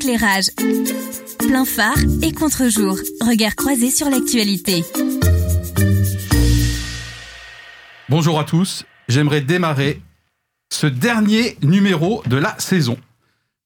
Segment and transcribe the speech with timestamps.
[0.00, 2.96] Plein phare et contre-jour.
[3.20, 4.82] Regard croisé sur l'actualité.
[8.08, 8.84] Bonjour à tous.
[9.08, 10.00] J'aimerais démarrer
[10.72, 12.96] ce dernier numéro de la saison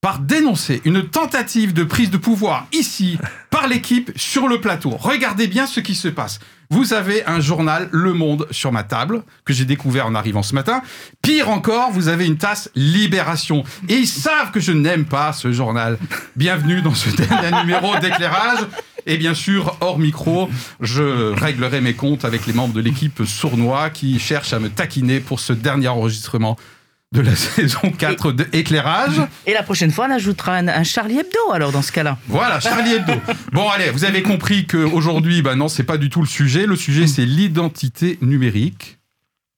[0.00, 3.16] par dénoncer une tentative de prise de pouvoir ici
[3.64, 4.90] par l'équipe sur le plateau.
[4.90, 6.38] Regardez bien ce qui se passe.
[6.68, 10.54] Vous avez un journal Le Monde sur ma table que j'ai découvert en arrivant ce
[10.54, 10.82] matin.
[11.22, 13.64] Pire encore, vous avez une tasse Libération.
[13.88, 15.96] Et ils savent que je n'aime pas ce journal.
[16.36, 18.66] Bienvenue dans ce dernier numéro d'éclairage.
[19.06, 23.88] Et bien sûr, hors micro, je réglerai mes comptes avec les membres de l'équipe sournois
[23.88, 26.58] qui cherchent à me taquiner pour ce dernier enregistrement
[27.14, 29.22] de la saison 4 de Éclairage.
[29.46, 32.18] Et la prochaine fois, on ajoutera un, un Charlie Hebdo, alors, dans ce cas-là.
[32.28, 33.12] Voilà, Charlie Hebdo.
[33.52, 36.66] Bon, allez, vous avez compris qu'aujourd'hui, bah non, c'est pas du tout le sujet.
[36.66, 38.98] Le sujet, c'est l'identité numérique.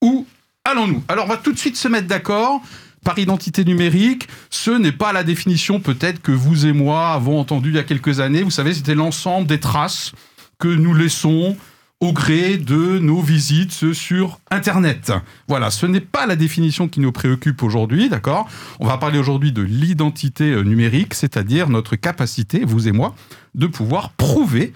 [0.02, 0.26] Où
[0.64, 1.02] allons-nous?
[1.08, 2.60] Alors, on va tout de suite se mettre d'accord.
[3.04, 7.68] Par identité numérique, ce n'est pas la définition peut-être que vous et moi avons entendu
[7.70, 8.42] il y a quelques années.
[8.42, 10.10] Vous savez, c'était l'ensemble des traces
[10.58, 11.56] que nous laissons
[12.00, 15.12] au gré de nos visites sur Internet.
[15.48, 18.48] Voilà, ce n'est pas la définition qui nous préoccupe aujourd'hui, d'accord?
[18.80, 23.14] On va parler aujourd'hui de l'identité euh, numérique, c'est-à-dire notre capacité, vous et moi,
[23.54, 24.74] de pouvoir prouver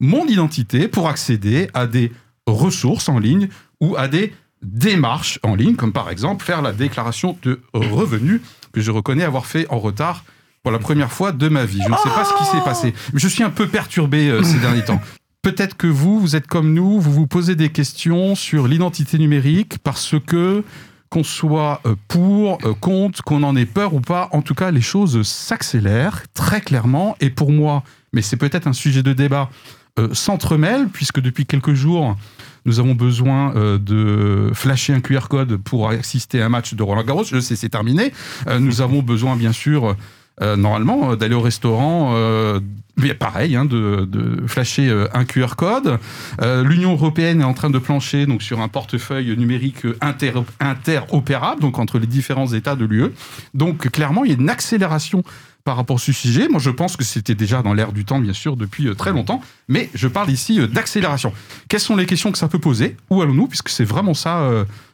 [0.00, 2.12] mon identité pour accéder à des
[2.46, 3.48] ressources en ligne
[3.80, 8.40] ou à des démarches en ligne, comme par exemple faire la déclaration de revenus
[8.72, 10.24] que je reconnais avoir fait en retard
[10.62, 11.80] pour la première fois de ma vie.
[11.84, 12.94] Je ne sais pas ce qui s'est passé.
[13.12, 15.00] Je suis un peu perturbé euh, ces derniers temps.
[15.44, 19.76] Peut-être que vous, vous êtes comme nous, vous vous posez des questions sur l'identité numérique
[19.84, 20.64] parce que
[21.10, 24.70] qu'on soit euh, pour, euh, contre, qu'on en ait peur ou pas, en tout cas,
[24.70, 27.14] les choses s'accélèrent très clairement.
[27.20, 27.82] Et pour moi,
[28.14, 29.50] mais c'est peut-être un sujet de débat,
[29.98, 32.16] euh, s'entremêlent, puisque depuis quelques jours,
[32.64, 36.82] nous avons besoin euh, de flasher un QR code pour assister à un match de
[36.82, 37.24] Roland Garros.
[37.24, 38.14] Je sais, c'est terminé.
[38.58, 39.94] Nous avons besoin, bien sûr,
[40.42, 42.12] euh, normalement, euh, d'aller au restaurant.
[42.14, 42.60] euh,
[42.96, 44.08] mais pareil, hein, de,
[44.46, 45.98] flasher un QR code.
[46.40, 51.80] L'Union européenne est en train de plancher donc sur un portefeuille numérique inter, interopérable, donc
[51.80, 53.10] entre les différents États de l'UE.
[53.52, 55.24] Donc clairement, il y a une accélération
[55.64, 56.46] par rapport à ce sujet.
[56.46, 59.40] Moi, je pense que c'était déjà dans l'air du temps, bien sûr, depuis très longtemps.
[59.66, 61.32] Mais je parle ici d'accélération.
[61.68, 62.96] Quelles sont les questions que ça peut poser?
[63.10, 63.48] Où allons-nous?
[63.48, 64.48] Puisque c'est vraiment ça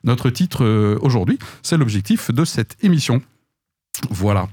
[0.04, 1.38] notre titre aujourd'hui.
[1.62, 3.20] C'est l'objectif de cette émission.
[4.08, 4.48] Voilà.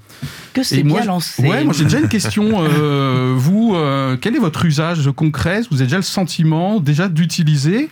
[0.53, 1.43] Que c'est bien lancé.
[1.43, 2.63] Ouais, moi j'ai déjà une question.
[2.63, 5.61] euh, vous, euh, quel est votre usage concret?
[5.71, 7.89] Vous avez déjà le sentiment déjà d'utiliser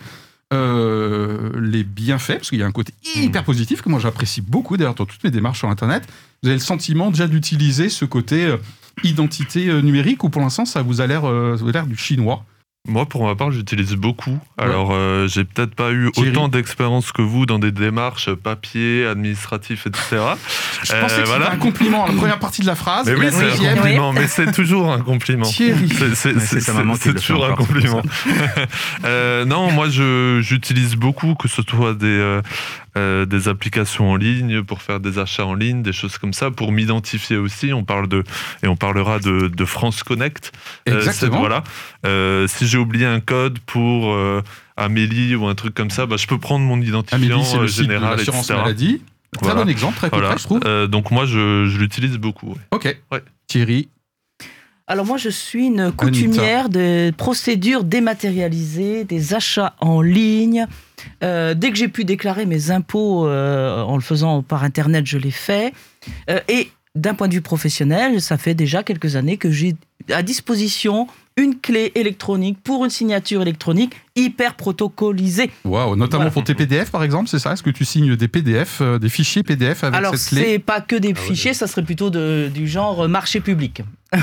[0.52, 4.76] euh, les bienfaits, parce qu'il y a un côté hyper positif que moi j'apprécie beaucoup
[4.76, 6.04] d'ailleurs dans toutes mes démarches sur Internet.
[6.42, 8.54] Vous avez le sentiment déjà d'utiliser ce côté
[9.02, 12.44] identité numérique ou pour l'instant ça vous a l'air ça vous a l'air du chinois?
[12.88, 14.38] Moi, pour ma part, j'utilise beaucoup.
[14.58, 19.06] Alors, euh, j'ai peut-être pas eu Thierry autant d'expérience que vous dans des démarches papier,
[19.06, 20.02] administratif, etc.
[20.82, 21.46] Je Euh, pensais que voilà.
[21.46, 23.06] c'était un compliment, la première partie de la phrase.
[23.06, 25.46] Mais oui, la c'est un deuxième, compliment, mais c'est toujours un compliment.
[25.46, 25.88] Thierry.
[26.14, 26.34] C'est-
[27.14, 28.02] toujours un encore, compliment.
[29.04, 32.40] Euh, non, moi, j'utilise beaucoup, que ce soit des,
[32.96, 36.50] euh, des applications en ligne pour faire des achats en ligne, des choses comme ça,
[36.50, 37.72] pour m'identifier aussi.
[37.72, 38.24] On parle de
[38.62, 40.52] et on parlera de, de France Connect.
[40.88, 41.40] Euh, Exactement.
[41.40, 41.62] voilà.
[42.06, 44.16] Euh, si j'ai oublié un code pour
[44.76, 47.82] Amélie ou un truc comme ça, bah, je peux prendre mon identifiant Amélie, le site
[47.86, 48.54] de général, etc.
[48.54, 49.02] maladie.
[49.32, 49.64] Très Voilà.
[49.64, 50.36] bon exemple, très concret, Voilà.
[50.38, 50.60] je trouve.
[50.64, 52.50] Euh, donc moi, je, je l'utilise beaucoup.
[52.50, 52.60] ouais.
[52.70, 52.96] Ok.
[53.12, 53.22] Ouais.
[53.48, 53.88] Thierry,
[54.88, 60.66] Alors moi, je suis une coutumière de procédures dématérialisées, des achats en ligne.
[61.24, 65.18] Euh, dès que j'ai pu déclarer mes impôts euh, en le faisant par Internet, je
[65.18, 65.72] l'ai fait.
[66.30, 69.74] Euh, et d'un point de vue professionnel, ça fait déjà quelques années que j'ai
[70.12, 75.50] à disposition une clé électronique pour une signature électronique hyper protocolisée.
[75.64, 76.30] Waouh, notamment Voilà.
[76.30, 77.52] pour tes PDF par exemple, c'est ça?
[77.52, 80.44] Est-ce que tu signes des PDF, euh, des fichiers PDF avec Alors, cette clé?
[80.52, 81.26] c'est pas que des Ah ouais.
[81.26, 83.82] fichiers, ça serait plutôt de- du genre marché public.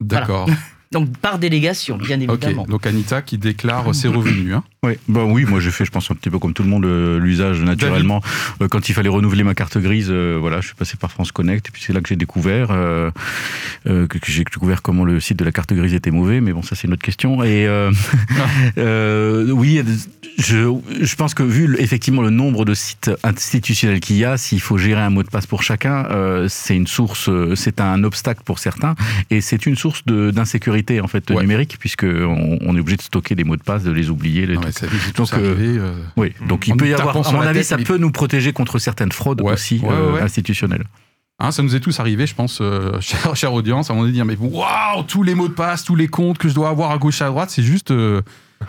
[0.00, 0.48] D'accord.
[0.90, 2.62] Donc, par délégation, bien évidemment.
[2.62, 4.54] Ok, donc Anita qui déclare ses revenus.
[4.54, 4.64] hein.
[4.84, 6.84] Oui, bah oui, moi j'ai fait, je pense un petit peu comme tout le monde,
[6.84, 8.22] euh, l'usage naturellement.
[8.62, 11.32] Euh, quand il fallait renouveler ma carte grise, euh, voilà, je suis passé par France
[11.32, 13.10] Connect et puis c'est là que j'ai découvert euh,
[13.84, 16.62] que, que j'ai découvert comment le site de la carte grise était mauvais, mais bon,
[16.62, 17.42] ça c'est une autre question.
[17.42, 17.66] Et
[18.78, 19.82] euh, oui,
[20.38, 24.60] je, je pense que vu effectivement le nombre de sites institutionnels qu'il y a, s'il
[24.60, 26.06] faut gérer un mot de passe pour chacun,
[26.48, 28.94] c'est une source, c'est un obstacle pour certains
[29.30, 31.42] et c'est une source d'insécurité en fait Ouais.
[31.42, 34.46] numérique puisque on, on est obligé de stocker des mots de passe, de les oublier,
[34.46, 36.94] les Ah ouais, ça tous Donc, euh, arrivé, euh, oui, donc il peut nous y
[36.94, 39.40] avoir, à sur mon la avis, tête, ça mais- peut nous protéger contre certaines fraudes
[39.42, 40.84] Ouais, aussi ouais, euh, institutionnelles.
[41.40, 44.04] hein, ça nous est tous arrivé, je pense, euh, chère, chère audience, à un moment
[44.06, 46.68] donné, dire mais waouh, tous les mots de passe, tous les comptes que je dois
[46.68, 48.22] avoir à gauche à droite, c'est juste, euh,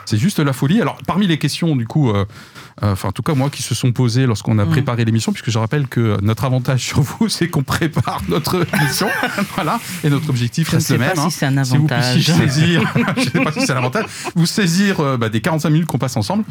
[0.06, 0.82] C'est juste la folie.
[0.82, 2.26] Alors, parmi les questions, du coup, euh,
[2.84, 4.70] euh, enfin, en tout cas, moi, qui se sont posées lorsqu'on a mm.
[4.70, 9.08] préparé l'émission, puisque je rappelle que notre avantage sur vous, c'est qu'on prépare notre émission.
[9.56, 9.80] voilà.
[10.04, 11.10] Et notre objectif reste le même.
[11.10, 12.22] Je ne sais pas si c'est un avantage.
[12.22, 14.06] Si vous saisir, je sais pas si c'est un avantage,
[14.36, 16.44] vous saisir euh, bah, des 45 minutes qu'on passe ensemble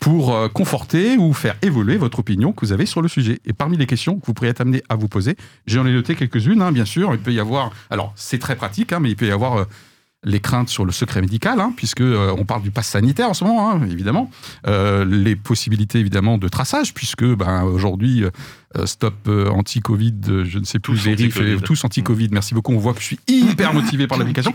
[0.00, 3.38] pour conforter ou faire évoluer votre opinion que vous avez sur le sujet.
[3.46, 5.36] Et parmi les questions que vous pourriez être amené à vous poser,
[5.68, 7.14] j'en ai noté quelques-unes, hein, bien sûr.
[7.14, 9.64] Il peut y avoir, alors, c'est très pratique, hein, mais il peut y avoir
[10.24, 13.34] les craintes sur le secret médical, hein, puisque euh, on parle du pass sanitaire en
[13.34, 14.30] ce moment, hein, évidemment,
[14.68, 18.30] euh, les possibilités évidemment de traçage, puisque ben, aujourd'hui euh,
[18.86, 22.28] Stop anti-Covid, je ne sais plus, tous vérif, tous anti-Covid.
[22.30, 22.72] Merci beaucoup.
[22.72, 24.54] On voit que je suis hyper motivé par l'application.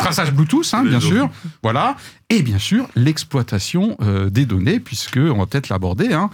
[0.00, 1.30] traçage Bluetooth, hein, bien sûr.
[1.62, 1.96] Voilà.
[2.28, 3.96] Et bien sûr, l'exploitation
[4.30, 6.12] des données, puisque on va peut-être l'aborder.
[6.12, 6.28] Hein,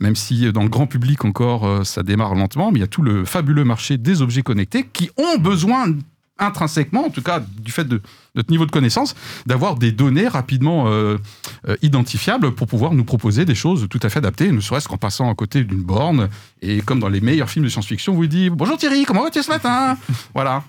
[0.00, 3.02] même si dans le grand public encore ça démarre lentement, mais il y a tout
[3.02, 5.88] le fabuleux marché des objets connectés qui ont besoin
[6.42, 8.00] intrinsèquement, en tout cas du fait de
[8.34, 9.14] notre niveau de connaissance,
[9.46, 11.18] d'avoir des données rapidement euh,
[11.68, 14.96] euh, identifiables pour pouvoir nous proposer des choses tout à fait adaptées, ne serait-ce qu'en
[14.96, 16.28] passant à côté d'une borne.
[16.60, 19.50] Et comme dans les meilleurs films de science-fiction, vous dit Bonjour Thierry, comment vas-tu ce
[19.50, 19.96] matin?
[20.34, 20.62] Voilà.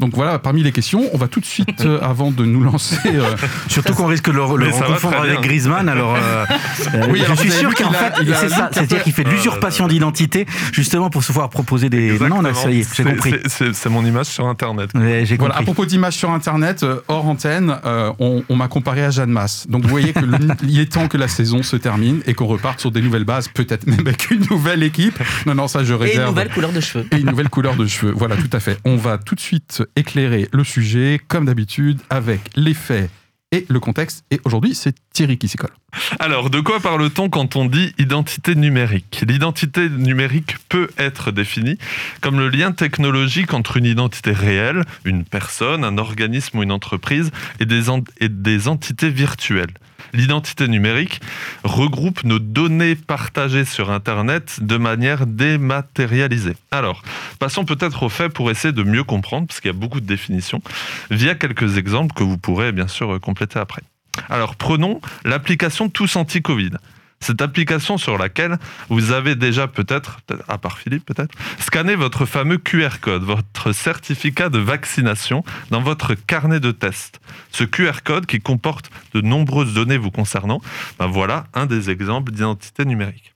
[0.00, 2.96] Donc voilà, parmi les questions, on va tout de suite, euh, avant de nous lancer.
[3.04, 3.36] Euh,
[3.68, 5.90] Surtout qu'on risque de le, le confondre avec Griezmann.
[5.90, 6.44] Alors, euh,
[7.10, 8.70] oui, je suis sûr qu'en fait, c'est ça.
[8.72, 12.18] C'est-à-dire qu'il fait de l'usurpation d'identité, justement pour se pouvoir proposer des.
[12.18, 13.34] Non, non, ça y est, j'ai compris.
[13.46, 14.90] C'est mon image sur Internet.
[14.94, 17.76] j'ai voilà, à propos d'image sur Internet, hors antenne,
[18.18, 19.66] on, on m'a comparé à Jeanne Masse.
[19.68, 22.90] Donc vous voyez qu'il est temps que la saison se termine et qu'on reparte sur
[22.90, 25.18] des nouvelles bases, peut-être même avec une nouvelle équipe.
[25.46, 26.18] Non, non, ça je réserve.
[26.18, 27.06] Et une nouvelle couleur de cheveux.
[27.12, 28.12] Et une nouvelle couleur de cheveux.
[28.16, 28.78] Voilà, tout à fait.
[28.84, 33.10] On va tout de suite éclairer le sujet, comme d'habitude, avec les faits
[33.52, 34.24] et le contexte.
[34.30, 35.72] Et aujourd'hui, c'est Thierry qui s'y colle.
[36.20, 39.24] Alors, de quoi parle-t-on quand on dit identité numérique?
[39.26, 41.76] L'identité numérique peut être définie
[42.20, 47.30] comme le lien technologique entre une identité réelle, une personne, un organisme ou une entreprise,
[47.58, 49.72] et des, entités virtuelles
[50.12, 51.20] l'identité numérique
[51.64, 56.56] regroupe nos données partagées sur Internet de manière dématérialisée.
[56.70, 57.02] Alors,
[57.38, 60.06] passons peut-être au fait pour essayer de mieux comprendre, parce qu'il y a beaucoup de
[60.06, 60.62] définitions,
[61.10, 63.82] via quelques exemples que vous pourrez bien sûr compléter après.
[64.28, 66.72] Alors, prenons l'application Tous Anti-Covid
[67.20, 68.58] cette application sur laquelle
[68.88, 74.48] vous avez déjà peut-être, à part Philippe peut-être, scanné votre fameux QR code, votre certificat
[74.48, 77.20] de vaccination dans votre carnet de test.
[77.52, 80.60] Ce QR code qui comporte de nombreuses données vous concernant,
[80.98, 83.34] ben voilà un des exemples d'identité numérique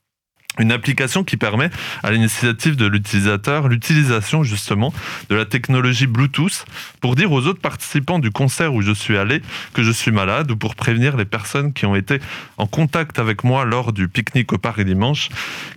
[0.59, 1.71] une application qui permet
[2.03, 4.93] à l'initiative de l'utilisateur l'utilisation justement
[5.29, 6.65] de la technologie Bluetooth
[7.01, 9.43] pour dire aux autres participants du concert où je suis allé
[9.73, 12.21] que je suis malade ou pour prévenir les personnes qui ont été
[12.57, 15.29] en contact avec moi lors du pique-nique au Paris dimanche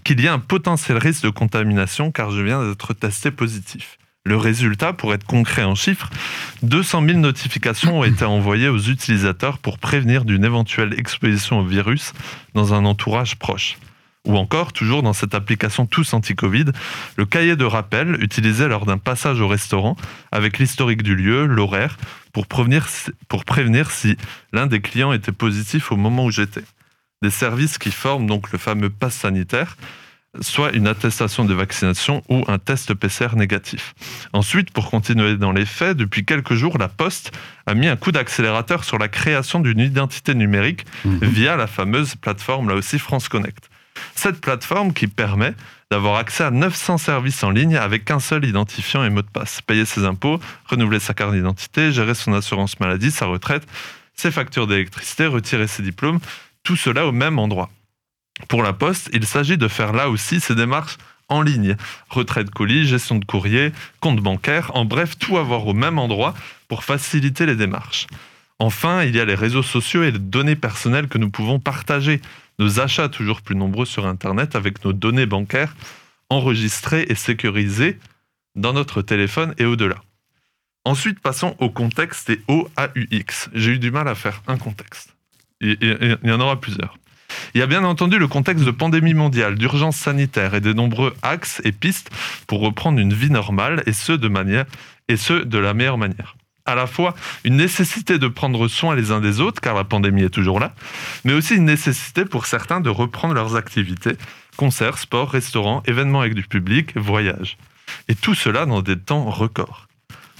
[0.03, 3.97] qu'il y a un potentiel risque de contamination car je viens d'être testé positif.
[4.25, 6.09] Le résultat, pour être concret en chiffres,
[6.61, 12.11] 200 000 notifications ont été envoyées aux utilisateurs pour prévenir d'une éventuelle exposition au virus
[12.53, 13.77] dans un entourage proche.
[14.27, 16.65] Ou encore, toujours dans cette application Tous Anti-Covid,
[17.15, 19.95] le cahier de rappel utilisé lors d'un passage au restaurant
[20.33, 21.97] avec l'historique du lieu, l'horaire,
[22.33, 22.87] pour prévenir,
[23.29, 24.17] pour prévenir si
[24.51, 26.63] l'un des clients était positif au moment où j'étais.
[27.21, 29.77] Des services qui forment donc le fameux pass sanitaire,
[30.41, 33.95] soit une attestation de vaccination ou un test PCR négatif.
[34.33, 37.31] Ensuite, pour continuer dans les faits, depuis quelques jours, la Poste
[37.65, 41.25] a mis un coup d'accélérateur sur la création d'une identité numérique mmh.
[41.25, 43.69] via la fameuse plateforme, là aussi, France Connect.
[44.15, 45.53] Cette plateforme qui permet
[45.91, 49.61] d'avoir accès à 900 services en ligne avec un seul identifiant et mot de passe.
[49.61, 53.65] Payer ses impôts, renouveler sa carte d'identité, gérer son assurance maladie, sa retraite,
[54.13, 56.19] ses factures d'électricité, retirer ses diplômes,
[56.63, 57.69] tout cela au même endroit.
[58.49, 60.97] Pour la Poste, il s'agit de faire là aussi ces démarches
[61.29, 61.75] en ligne.
[62.09, 66.33] Retraite colis, gestion de courrier, compte bancaire, en bref, tout avoir au même endroit
[66.67, 68.07] pour faciliter les démarches.
[68.59, 72.21] Enfin, il y a les réseaux sociaux et les données personnelles que nous pouvons partager
[72.59, 75.75] nos achats toujours plus nombreux sur Internet avec nos données bancaires
[76.29, 77.99] enregistrées et sécurisées
[78.55, 79.97] dans notre téléphone et au-delà.
[80.85, 83.49] Ensuite, passons au contexte et au AUX.
[83.53, 85.15] J'ai eu du mal à faire un contexte.
[85.59, 86.97] Il y en aura plusieurs.
[87.53, 91.13] Il y a bien entendu le contexte de pandémie mondiale, d'urgence sanitaire et des nombreux
[91.23, 92.09] axes et pistes
[92.47, 94.65] pour reprendre une vie normale et ce de manière
[95.09, 96.36] et ce de la meilleure manière
[96.67, 100.23] à la fois une nécessité de prendre soin les uns des autres, car la pandémie
[100.23, 100.75] est toujours là,
[101.23, 104.17] mais aussi une nécessité pour certains de reprendre leurs activités,
[104.57, 107.57] concerts, sports, restaurants, événements avec du public, voyages.
[108.09, 109.87] Et tout cela dans des temps records.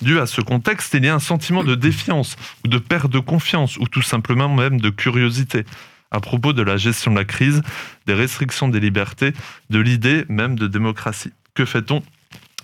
[0.01, 3.19] Dû à ce contexte, il y a un sentiment de défiance ou de perte de
[3.19, 5.65] confiance ou tout simplement même de curiosité
[6.11, 7.61] à propos de la gestion de la crise,
[8.05, 9.33] des restrictions des libertés,
[9.69, 11.33] de l'idée même de démocratie.
[11.53, 12.03] Que fait-on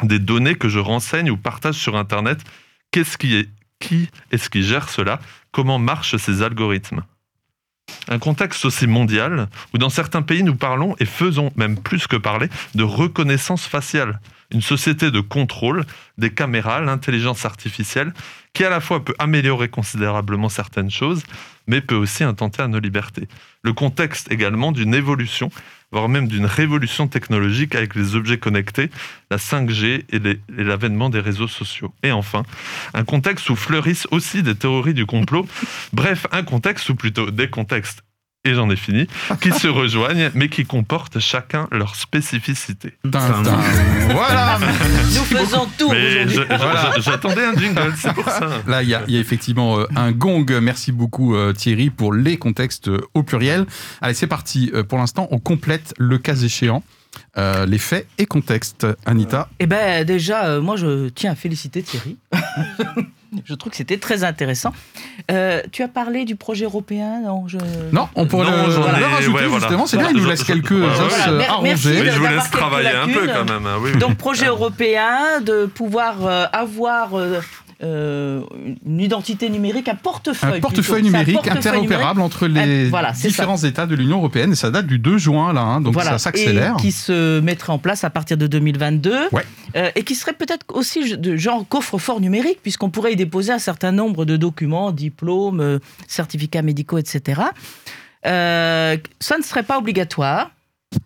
[0.01, 2.39] des données que je renseigne ou partage sur Internet
[2.93, 5.19] qu'est-ce qui est qui est-ce qui gère cela?
[5.51, 7.01] Comment marchent ces algorithmes?
[8.07, 12.15] Un contexte aussi mondial où dans certains pays nous parlons et faisons même plus que
[12.15, 14.21] parler de reconnaissance faciale.
[14.51, 15.85] Une société de contrôle
[16.17, 18.13] des caméras, l'intelligence artificielle,
[18.53, 21.23] qui à la fois peut améliorer considérablement certaines choses,
[21.65, 23.27] mais peut aussi intenter à nos libertés.
[23.63, 25.49] Le contexte également d'une évolution,
[25.93, 28.89] voire même d'une révolution technologique avec les objets connectés,
[29.29, 31.93] la 5G et l'avènement des réseaux sociaux.
[32.01, 32.43] Et enfin,
[32.95, 35.47] un contexte où fleurissent aussi des théories du complot.
[35.93, 38.03] Bref, un contexte, ou plutôt des contextes
[38.45, 39.07] et j'en ai fini,
[39.39, 42.93] qui se rejoignent, mais qui comportent chacun leur spécificité.
[43.03, 45.93] voilà Nous faisons tout
[46.97, 48.49] J'attendais un jingle, c'est pour ça.
[48.67, 50.45] Là, il y, a effectivement euh, un gong.
[50.61, 53.65] Merci beaucoup euh, Thierry pour les contextes euh, au pluriel.
[54.01, 54.71] Allez, c'est parti.
[54.89, 56.83] Pour l'instant, on complète le cas échéant.
[57.37, 58.85] les faits et contextes.
[59.05, 62.17] Anita Eh ben déjà, moi je tiens à féliciter Thierry.
[63.45, 64.73] Je trouve que c'était très intéressant.
[65.31, 67.45] Euh, tu as parlé du projet européen Non,
[67.91, 69.85] non on pourrait le, rajouter justement.
[69.85, 71.75] C'est bien, il nous laisse quelques ouais, ouais, arrangés.
[72.11, 73.65] je vous laisse travailler un peu quand même.
[73.65, 77.11] Hein, oui, Donc projet européen, de pouvoir euh, avoir
[77.81, 78.41] euh,
[78.85, 80.57] une identité numérique, un portefeuille.
[80.57, 84.51] Un portefeuille numérique interopérable entre les différents États de l'Union européenne.
[84.51, 86.75] Et ça date du 2 juin, là, hein, donc ça s'accélère.
[86.77, 89.29] qui se mettrait en place à partir de 2022.
[89.75, 93.59] Euh, et qui serait peut-être aussi de genre coffre-fort numérique, puisqu'on pourrait y déposer un
[93.59, 97.41] certain nombre de documents, diplômes, euh, certificats médicaux, etc.
[98.23, 100.51] ça ne serait pas obligatoire?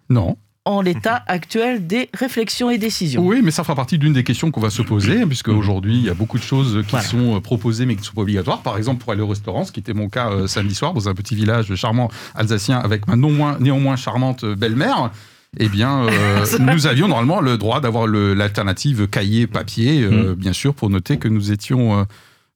[0.09, 3.25] Non en l'état actuel des réflexions et décisions.
[3.25, 6.03] Oui, mais ça fera partie d'une des questions qu'on va se poser, puisque aujourd'hui, il
[6.03, 8.61] y a beaucoup de choses qui sont euh, proposées mais qui ne sont pas obligatoires.
[8.61, 11.07] Par exemple, pour aller au restaurant, ce qui était mon cas euh, samedi soir, dans
[11.07, 15.11] un petit village charmant alsacien avec ma non moins, néanmoins charmante euh, belle-mère
[15.59, 16.05] eh bien,
[16.59, 20.33] nous avions normalement le droit d'avoir l'alternative cahier-papier, mm.
[20.33, 22.03] bien sûr, pour noter que nous étions euh,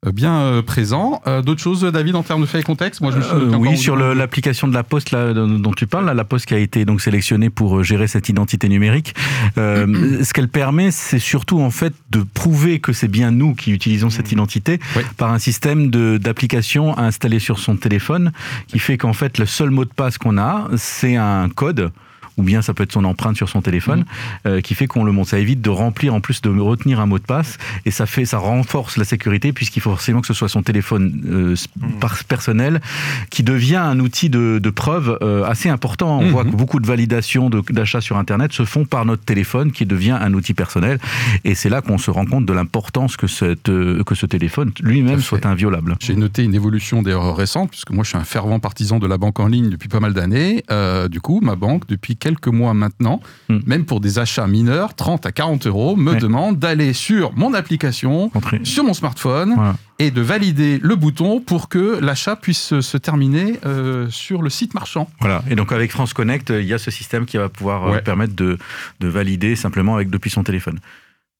[0.09, 1.21] bien euh, présent.
[1.27, 3.01] Euh, d'autres choses, David, en termes de faits et contexte?
[3.01, 6.55] Moi, je Oui, sur l'application de la Poste là, dont tu parles, la Poste qui
[6.55, 9.13] a été donc sélectionnée pour gérer cette identité numérique.
[9.55, 14.09] ce qu'elle permet, c'est surtout en fait de prouver que c'est bien nous qui utilisons
[14.09, 14.79] cette identité
[15.17, 18.31] par un système d'application installé sur son téléphone,
[18.67, 21.91] qui fait qu'en fait le seul mot de passe qu'on a, c'est un code
[22.37, 24.05] ou bien ça peut être son empreinte sur son téléphone, mhm.
[24.47, 25.27] euh, qui fait qu'on le monte.
[25.27, 28.25] Ça évite de remplir, en plus de retenir un mot de passe, et ça fait,
[28.25, 31.99] ça renforce la sécurité puisqu'il faut forcément que ce soit son téléphone euh, mhm.
[32.27, 32.81] personnel
[33.29, 36.19] qui devient un outil de, preuve euh, assez important.
[36.19, 36.51] On voit mhm.
[36.51, 40.33] que beaucoup de validations d'achats sur Internet se font par notre téléphone qui devient un
[40.33, 40.99] outil personnel,
[41.43, 45.19] et c'est là qu'on se rend compte de l'importance que, cette, que ce téléphone lui-même
[45.19, 45.95] soit inviolable.
[45.99, 49.17] J'ai noté une évolution d'ailleurs récente, puisque moi je suis un fervent partisan de la
[49.17, 50.63] banque en ligne depuis pas mal d'années.
[51.09, 53.59] du coup, ma banque, depuis quelques mois maintenant, hmm.
[53.65, 58.31] même pour des achats mineurs, 30 à 40 euros, me demande d'aller sur mon application,
[58.63, 64.07] sur mon smartphone, et de valider le bouton pour que l'achat puisse se terminer euh,
[64.09, 65.09] sur le site marchand.
[65.19, 67.99] Voilà, et donc avec France Connect, il y a ce système qui va pouvoir euh,
[67.99, 68.57] permettre de,
[68.99, 70.79] de valider simplement avec, depuis son téléphone.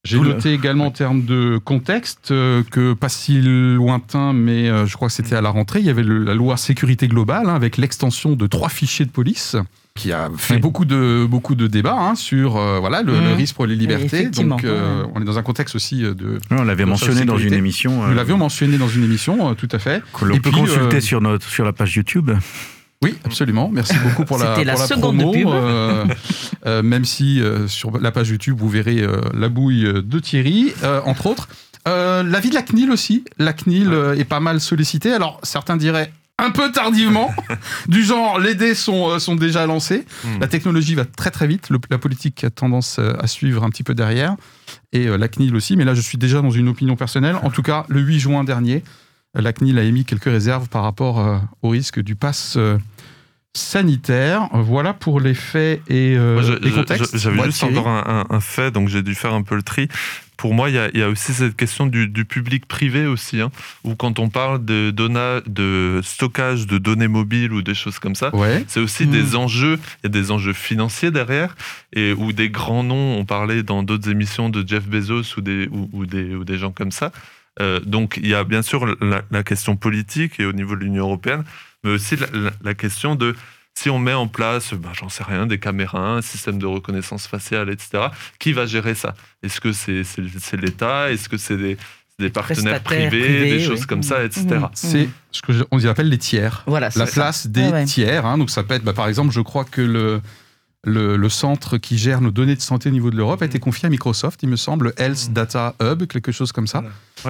[0.03, 5.09] J'ai noté également en termes de contexte euh, que pas si lointain, mais je crois
[5.09, 8.35] que c'était à la rentrée, il y avait la loi sécurité globale hein, avec l'extension
[8.35, 9.55] de trois fichiers de police
[9.95, 13.33] qui a fait beaucoup de beaucoup de débats hein, sur euh, voilà le, mmh.
[13.33, 14.29] risque pour les libertés.
[14.29, 16.39] Donc euh, on est dans un contexte aussi euh, de.
[16.49, 18.07] on l'avait mentionné dans une émission.
[18.07, 20.01] Nous l'avions mentionné dans une émission, tout à fait.
[20.13, 22.31] Que l'on peut consulter sur notre sur la page YouTube.
[23.03, 23.69] Oui, absolument.
[23.73, 25.33] Merci beaucoup pour la, la, pour la promo.
[26.83, 30.73] même si sur la page YouTube vous verrez la bouille de Thierry,
[31.05, 31.49] entre autres.
[31.85, 33.25] L'avis de la CNIL aussi.
[33.37, 35.11] La CNIL est pas mal sollicitée.
[35.11, 37.33] Alors certains diraient un peu tardivement,
[37.87, 40.05] du genre les dés sont, euh, sont déjà lancés.
[40.23, 40.39] Hmm.
[40.39, 43.83] La technologie va très très vite, la politique a tendance euh, à suivre un petit
[43.83, 44.35] peu derrière,
[44.91, 47.35] et euh, la CNIL aussi, mais là je suis déjà dans une opinion personnelle.
[47.43, 48.83] En tout cas, le 8 juin dernier,
[49.33, 52.57] la CNIL a émis quelques réserves par rapport au risque du pass
[53.53, 54.49] sanitaire.
[54.53, 56.15] Voilà pour les faits et
[56.61, 57.17] les contextes.
[57.17, 59.87] J'avais juste encore un, un, fait, donc j'ai dû faire un peu le tri
[60.41, 63.51] pour moi, il y, a, aussi cette question du, public privé aussi, hein,
[63.83, 68.31] où quand on parle de, de stockage de données mobiles ou des choses comme ça,
[68.67, 69.35] c'est aussi des mmh.
[69.35, 71.55] enjeux, il y a des enjeux financiers derrière,
[71.93, 75.69] et où des grands noms, on parlait dans d'autres émissions de Jeff Bezos ou des,
[75.71, 77.11] ou, des, ou des gens comme ça.
[77.59, 81.03] Euh, donc il y a bien sûr la, question politique et au niveau de l'Union
[81.03, 81.43] européenne,
[81.83, 82.15] mais aussi
[82.63, 83.35] la question de
[83.73, 87.27] si on met en place, bah, j'en sais rien, des caméras, un système de reconnaissance
[87.27, 88.07] faciale, etc.,
[88.37, 89.15] qui va gérer ça?
[89.43, 91.11] Est-ce que c'est l'État?
[91.11, 91.77] Est-ce que c'est des,
[92.29, 94.45] partenaires privés, des choses comme ça, etc.
[94.47, 94.69] Mmh, mmh.
[94.73, 96.63] C'est ce qu'on appelle les tiers.
[96.67, 98.25] Voilà, la place des tiers.
[98.25, 100.21] Hein, donc ça peut être, bah, par exemple, je crois que le
[100.83, 103.61] le, centre qui gère nos données de santé au niveau de l'Europe a été mm.
[103.61, 105.33] confié à Microsoft, il me semble, Health mm.
[105.33, 106.83] Data Hub, quelque chose comme ça,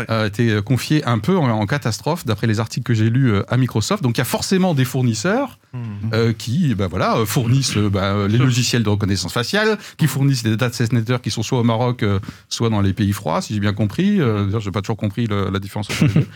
[0.07, 4.03] a été confié un peu en, catastrophe, d'après les articles que j'ai lus à Microsoft.
[4.03, 6.33] Donc il y a forcément des fournisseurs mm.
[6.37, 11.21] qui ben voilà, fournissent ben, les logiciels de reconnaissance faciale, qui fournissent des data centers
[11.21, 12.05] qui sont soit au Maroc,
[12.47, 14.17] soit dans les pays froids, si j'ai bien compris.
[14.17, 16.27] je n'ai pas toujours compris la différence entre les deux.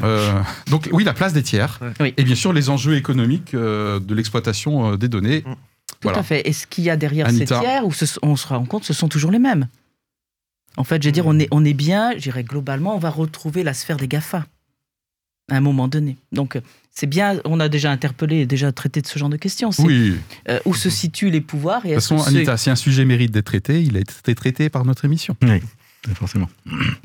[0.70, 1.80] donc oui, la place des tiers.
[2.16, 5.44] Et bien sûr, les enjeux économiques de l'exploitation des données.
[6.00, 6.46] Tout à fait.
[6.48, 9.08] Et ce qu'il y a derrière ces tiers, où on se rend compte, ce sont
[9.08, 9.68] toujours les mêmes.
[10.76, 13.10] En fait, je veux dire, on est, on est bien, je dirais globalement, on va
[13.10, 14.46] retrouver la sphère des GAFA
[15.50, 16.16] à un moment donné.
[16.32, 16.60] Donc,
[16.90, 19.70] c'est bien, on a déjà interpellé, déjà traité de ce genre de questions.
[19.78, 20.16] Oui.
[20.48, 23.30] Euh, où se situent les pouvoirs et De toute façon, Anita, si un sujet mérite
[23.30, 25.36] d'être traité, il a été traité par notre émission.
[25.42, 25.62] Oui
[26.14, 26.48] forcément.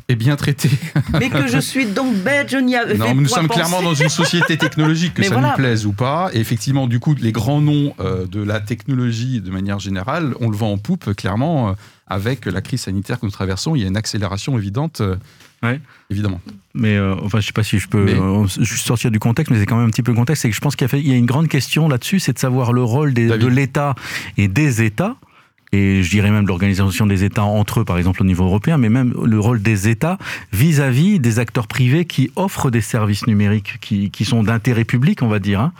[0.08, 0.70] Et bien traité.
[1.20, 4.10] Mais que je suis donc bête, je n'y avais Non, nous sommes clairement dans une
[4.10, 6.30] société technologique, que ça nous plaise ou pas.
[6.34, 10.50] Et effectivement, du coup, les grands noms euh, de la technologie, de manière générale, on
[10.50, 11.70] le vend en poupe, clairement.
[11.70, 11.74] Euh,
[12.08, 15.00] avec la crise sanitaire que nous traversons, il y a une accélération évidente.
[15.00, 15.16] Euh,
[15.64, 15.80] ouais.
[16.10, 16.42] Évidemment.
[16.74, 18.06] Mais enfin, je sais pas si je peux
[18.60, 20.42] juste sortir du contexte, mais c'est quand même un petit peu le contexte.
[20.42, 22.74] C'est que je pense qu'il y, y, a une grande question là-dessus, c'est de savoir
[22.74, 23.96] le rôle des, de l'État
[24.38, 25.16] et des États
[25.72, 28.90] et je dirais même l'organisation des États entre eux, par exemple au niveau européen, mais
[28.90, 30.18] même le rôle des États
[30.52, 35.28] vis-à-vis des acteurs privés qui offrent des services numériques qui, qui sont d'intérêt public, on
[35.28, 35.62] va dire.
[35.62, 35.74] Hein.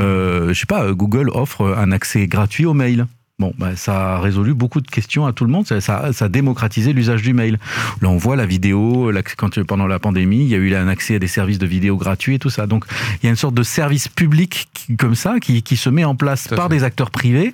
[0.00, 3.06] Euh, je sais pas, Google offre un accès gratuit au mail.
[3.38, 5.66] Bon, bah, ça a résolu beaucoup de questions à tout le monde.
[5.66, 7.58] Ça, ça, a démocratisé l'usage du mail.
[8.00, 9.10] Là, on voit la vidéo.
[9.36, 11.96] quand, pendant la pandémie, il y a eu un accès à des services de vidéo
[11.96, 12.68] gratuits et tout ça.
[12.68, 12.84] Donc,
[13.20, 16.14] il y a une sorte de service public comme ça qui, qui se met en
[16.14, 17.52] place par des acteurs privés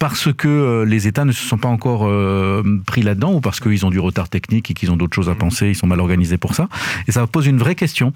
[0.00, 3.60] parce que euh, les États ne se sont pas encore euh, pris là-dedans ou parce
[3.60, 5.38] qu'ils ont du retard technique et qu'ils ont d'autres choses à mmh.
[5.38, 6.70] penser, ils sont mal organisés pour ça.
[7.06, 8.14] Et ça pose une vraie question.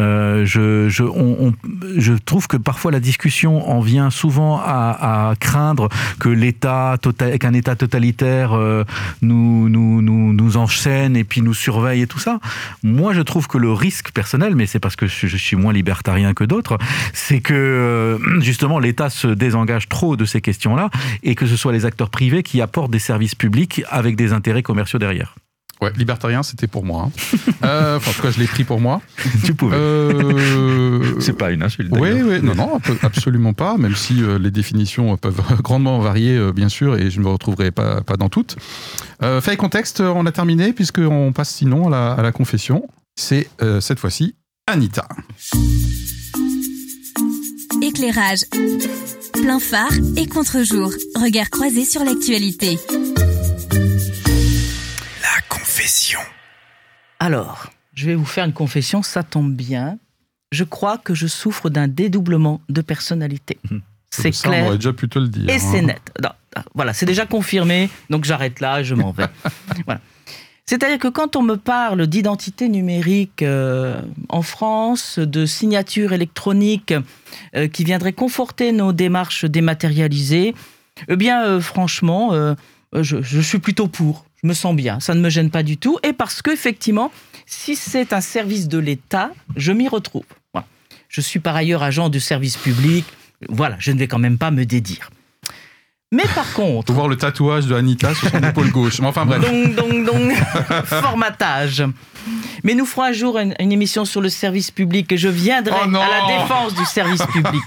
[0.00, 1.52] Euh, je, je, on,
[1.98, 6.96] je trouve que parfois la discussion en vient souvent à, à craindre que l'État,
[7.38, 8.84] qu'un État totalitaire euh,
[9.20, 12.40] nous, nous, nous, nous enchaîne et puis nous surveille et tout ça.
[12.82, 15.74] Moi, je trouve que le risque personnel, mais c'est parce que je, je suis moins
[15.74, 16.78] libertarien que d'autres,
[17.12, 20.88] c'est que justement l'État se désengage trop de ces questions-là
[21.26, 24.62] et que ce soit les acteurs privés qui apportent des services publics avec des intérêts
[24.62, 25.34] commerciaux derrière.
[25.82, 27.10] Ouais, libertarien, c'était pour moi.
[27.10, 27.50] Hein.
[27.64, 29.02] euh, enfin, en tout cas, je l'ai pris pour moi.
[29.44, 29.76] tu pouvais.
[29.76, 31.16] Euh...
[31.20, 31.90] C'est pas une insulte.
[31.92, 36.70] Oui, oui, non, non, absolument pas, même si euh, les définitions peuvent grandement varier, bien
[36.70, 38.56] sûr, et je ne me retrouverai pas, pas dans toutes.
[39.20, 42.86] Fait et contexte, on a terminé, puisqu'on passe sinon à la, à la confession.
[43.18, 43.48] C'est
[43.80, 44.34] cette fois-ci
[44.66, 45.08] Anita.
[47.96, 48.40] Éclairage.
[49.32, 50.92] Plein phare et contre-jour.
[51.14, 52.78] Regard croisé sur l'actualité.
[55.22, 56.20] La confession.
[57.20, 59.98] Alors, je vais vous faire une confession, ça tombe bien.
[60.52, 63.58] Je crois que je souffre d'un dédoublement de personnalité.
[63.70, 63.78] Mmh.
[64.10, 64.64] C'est clair.
[64.64, 65.48] On aurait déjà pu te le dire.
[65.48, 65.82] Et c'est hein.
[65.82, 66.12] net.
[66.74, 69.24] voilà, c'est déjà confirmé, donc j'arrête là et je m'en vais.
[69.86, 70.02] voilà.
[70.68, 76.92] C'est-à-dire que quand on me parle d'identité numérique euh, en France, de signature électronique
[77.54, 80.56] euh, qui viendrait conforter nos démarches dématérialisées,
[81.06, 82.32] eh bien, euh, franchement,
[82.92, 84.24] je, suis plutôt pour.
[84.42, 85.98] Je me sens bien, ça ne me gêne pas du tout.
[86.02, 87.12] Et parce qu'effectivement,
[87.46, 90.24] si c'est un service de l'État, je m'y retrouve.
[91.08, 93.04] Je suis par ailleurs agent du service public.
[93.48, 95.10] Voilà, je ne vais quand même pas me dédire.
[96.12, 96.88] Mais par contre.
[96.88, 99.00] Faut voir le tatouage de Anita sur son épaule gauche.
[99.00, 99.40] Mais enfin bref.
[99.40, 100.32] Donc, donc, donc,
[100.84, 101.84] formatage.
[102.62, 105.96] Mais nous ferons un jour une, émission sur le service public et je viendrai oh
[105.96, 107.62] à la défense du service public.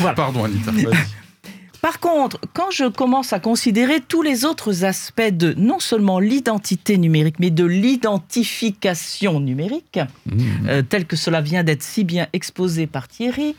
[0.16, 0.70] Pardon Anita.
[1.80, 6.98] Par contre, quand je commence à considérer tous les autres aspects de non seulement l'identité
[6.98, 10.40] numérique, mais de l'identification numérique, mmh.
[10.68, 13.54] euh, tel que cela vient d'être si bien exposé par Thierry,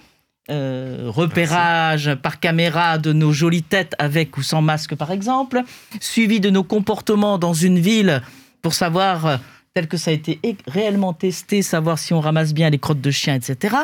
[0.49, 5.61] euh, repérage par caméra de nos jolies têtes avec ou sans masque par exemple,
[5.99, 8.21] suivi de nos comportements dans une ville
[8.61, 9.37] pour savoir, euh,
[9.73, 13.11] tel que ça a été réellement testé, savoir si on ramasse bien les crottes de
[13.11, 13.75] chien, etc.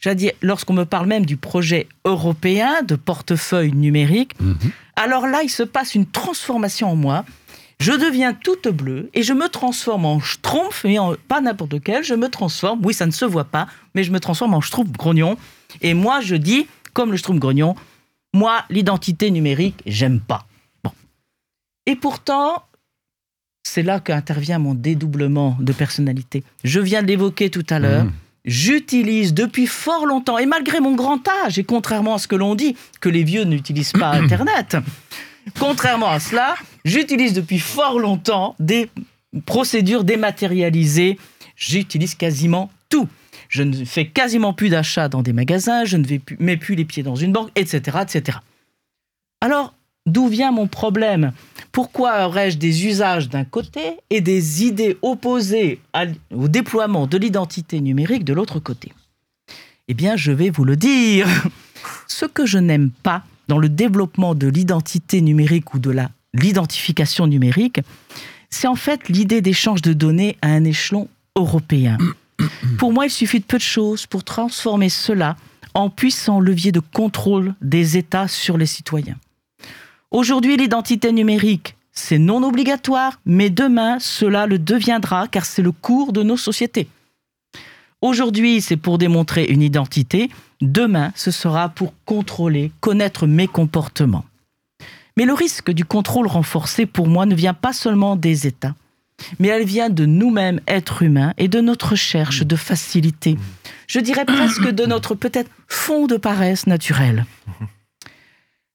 [0.00, 4.56] J'ai dit, lorsqu'on me parle même du projet européen de portefeuille numérique, mhm.
[4.96, 7.24] alors là, il se passe une transformation en moi.
[7.78, 10.96] Je deviens toute bleue et je me transforme en schtroumpf, mais
[11.28, 14.20] pas n'importe lequel, je me transforme, oui, ça ne se voit pas, mais je me
[14.20, 15.36] transforme en schtroumpf grognon
[15.80, 17.74] et moi, je dis, comme le Schtroumpf-Grognon,
[18.34, 20.46] moi, l'identité numérique, j'aime pas.
[20.82, 20.92] Bon.
[21.86, 22.62] Et pourtant,
[23.62, 26.42] c'est là qu'intervient mon dédoublement de personnalité.
[26.64, 28.04] Je viens de l'évoquer tout à l'heure.
[28.04, 28.12] Mmh.
[28.44, 32.56] J'utilise depuis fort longtemps, et malgré mon grand âge, et contrairement à ce que l'on
[32.56, 34.76] dit, que les vieux n'utilisent pas Internet,
[35.58, 38.90] contrairement à cela, j'utilise depuis fort longtemps des
[39.46, 41.18] procédures dématérialisées.
[41.54, 43.08] J'utilise quasiment tout
[43.52, 46.74] je ne fais quasiment plus d'achats dans des magasins, je ne vais plus, mets plus
[46.74, 48.38] les pieds dans une banque, etc., etc.
[49.42, 49.74] Alors,
[50.06, 51.32] d'où vient mon problème?
[51.70, 55.80] Pourquoi aurais-je des usages d'un côté et des idées opposées
[56.34, 58.90] au déploiement de l'identité numérique de l'autre côté?
[59.86, 61.28] Eh bien, je vais vous le dire.
[62.08, 65.94] Ce que je n'aime pas dans le développement de l'identité numérique ou de
[66.32, 67.80] l'identification numérique,
[68.48, 71.98] c'est en fait l'idée d'échange de données à un échelon européen.
[72.78, 75.36] Pour moi, il suffit de peu de choses pour transformer cela
[75.74, 79.16] en puissant levier de contrôle des États sur les citoyens.
[80.10, 86.12] Aujourd'hui, l'identité numérique, c'est non obligatoire, mais demain, cela le deviendra car c'est le cours
[86.12, 86.88] de nos sociétés.
[88.00, 90.28] Aujourd'hui, c'est pour démontrer une identité,
[90.60, 94.24] demain, ce sera pour contrôler, connaître mes comportements.
[95.16, 98.74] Mais le risque du contrôle renforcé, pour moi, ne vient pas seulement des États,
[99.38, 103.36] mais elle vient de nous-mêmes, êtres humains, et de notre recherche de facilité.
[103.86, 107.26] Je dirais presque de notre peut-être fond de paresse naturelle.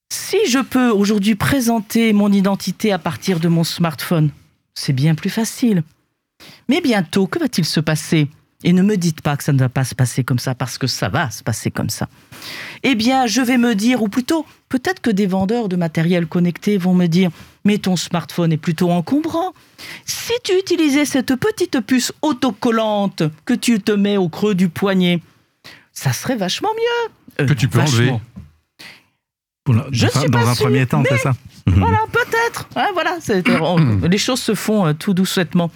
[0.10, 4.30] Si je peux aujourd'hui présenter mon identité à partir de mon smartphone,
[4.74, 5.84] c'est bien plus facile.
[6.70, 8.30] Mais bientôt, que va-t-il se passer?
[8.64, 10.78] Et ne me dites pas que ça ne va pas se passer comme ça, parce
[10.78, 12.10] que ça va se passer comme ça.
[12.84, 16.78] Eh bien, je vais me dire, ou plutôt, peut-être que des vendeurs de matériel connecté
[16.78, 17.30] vont me dire,
[17.68, 19.54] mais ton smartphone est plutôt encombrant.
[20.06, 25.20] Si tu utilisais cette petite puce autocollante que tu te mets au creux du poignet,
[25.92, 27.44] ça serait vachement mieux.
[27.44, 28.14] Euh, que tu peux enlever.
[29.92, 31.34] Je suis dans un premier temps, c'est ça?
[31.70, 32.70] Voilà, peut-être.
[32.94, 33.18] voilà,
[34.10, 35.70] les choses se font euh, tout doucement.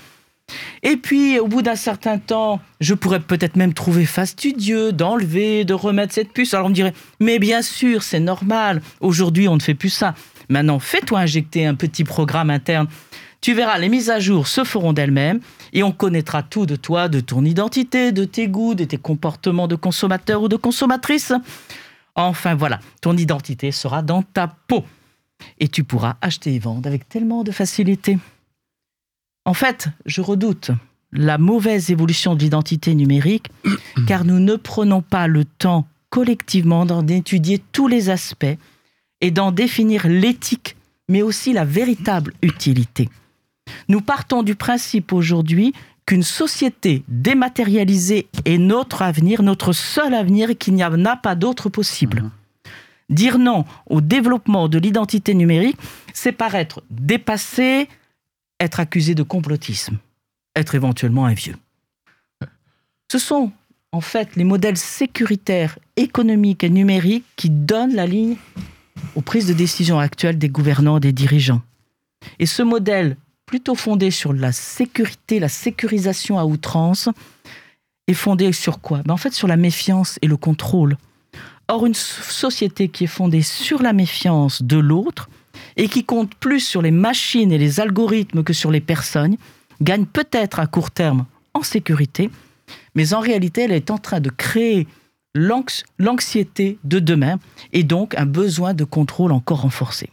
[0.83, 5.73] Et puis, au bout d'un certain temps, je pourrais peut-être même trouver fastidieux d'enlever, de
[5.73, 6.53] remettre cette puce.
[6.53, 8.81] Alors on me dirait, mais bien sûr, c'est normal.
[9.01, 10.15] Aujourd'hui, on ne fait plus ça.
[10.49, 12.87] Maintenant, fais-toi injecter un petit programme interne.
[13.41, 15.39] Tu verras, les mises à jour se feront d'elles-mêmes
[15.73, 19.67] et on connaîtra tout de toi, de ton identité, de tes goûts, de tes comportements
[19.67, 21.33] de consommateur ou de consommatrice.
[22.15, 24.85] Enfin voilà, ton identité sera dans ta peau
[25.59, 28.19] et tu pourras acheter et vendre avec tellement de facilité.
[29.45, 30.71] En fait, je redoute
[31.11, 33.49] la mauvaise évolution de l'identité numérique,
[34.07, 38.57] car nous ne prenons pas le temps collectivement d'en étudier tous les aspects
[39.21, 40.75] et d'en définir l'éthique,
[41.07, 43.09] mais aussi la véritable utilité.
[43.87, 45.73] Nous partons du principe aujourd'hui
[46.05, 51.35] qu'une société dématérialisée est notre avenir, notre seul avenir, et qu'il n'y en a pas
[51.35, 52.23] d'autre possible.
[52.23, 52.31] Mhm.
[53.09, 55.77] Dire non au développement de l'identité numérique,
[56.13, 57.87] c'est paraître dépassé,
[58.59, 59.97] être accusé de complotisme,
[60.55, 61.57] être éventuellement un vieux.
[63.11, 63.51] Ce sont
[63.91, 68.37] en fait les modèles sécuritaires, économiques et numériques qui donnent la ligne
[69.15, 71.61] aux prises de décision actuelles des gouvernants des dirigeants.
[72.39, 77.09] Et ce modèle, plutôt fondé sur la sécurité, la sécurisation à outrance,
[78.07, 79.01] est fondé sur quoi?
[79.05, 80.97] Ben En fait, sur la méfiance et le contrôle.
[81.67, 85.29] Or, une société qui est fondée sur la méfiance de l'autre
[85.77, 89.37] et qui compte plus sur les machines et les algorithmes que sur les personnes,
[89.81, 92.29] gagne peut-être à court terme en sécurité,
[92.95, 94.87] mais en réalité, elle est en train de créer
[95.33, 97.39] l'anxiété de demain
[97.73, 100.09] et donc un besoin de contrôle encore renforcé.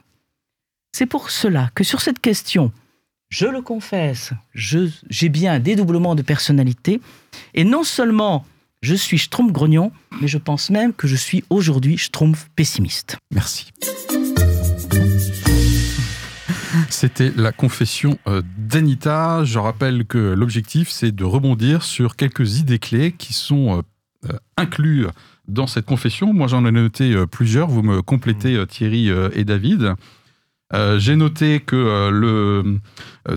[0.93, 2.73] C'est pour cela que sur cette question,
[3.29, 7.01] je le confesse, j'ai bien un dédoublement de personnalité
[7.55, 8.47] et non seulement
[8.81, 13.17] je suis Schtroumpf grognon, mais je pense même que je suis aujourd'hui Schtroumpf pessimiste.
[13.33, 13.71] Merci.
[16.91, 19.45] C'était la confession euh, d'Anita.
[19.45, 23.83] Je rappelle que l'objectif, c'est de rebondir sur quelques idées clés qui sont
[24.25, 25.09] euh, euh, incluses
[25.47, 26.33] dans cette confession.
[26.33, 27.69] Moi, j'en ai noté plusieurs.
[27.69, 29.95] Vous me complétez, Thierry et David.
[30.99, 32.81] j'ai noté que le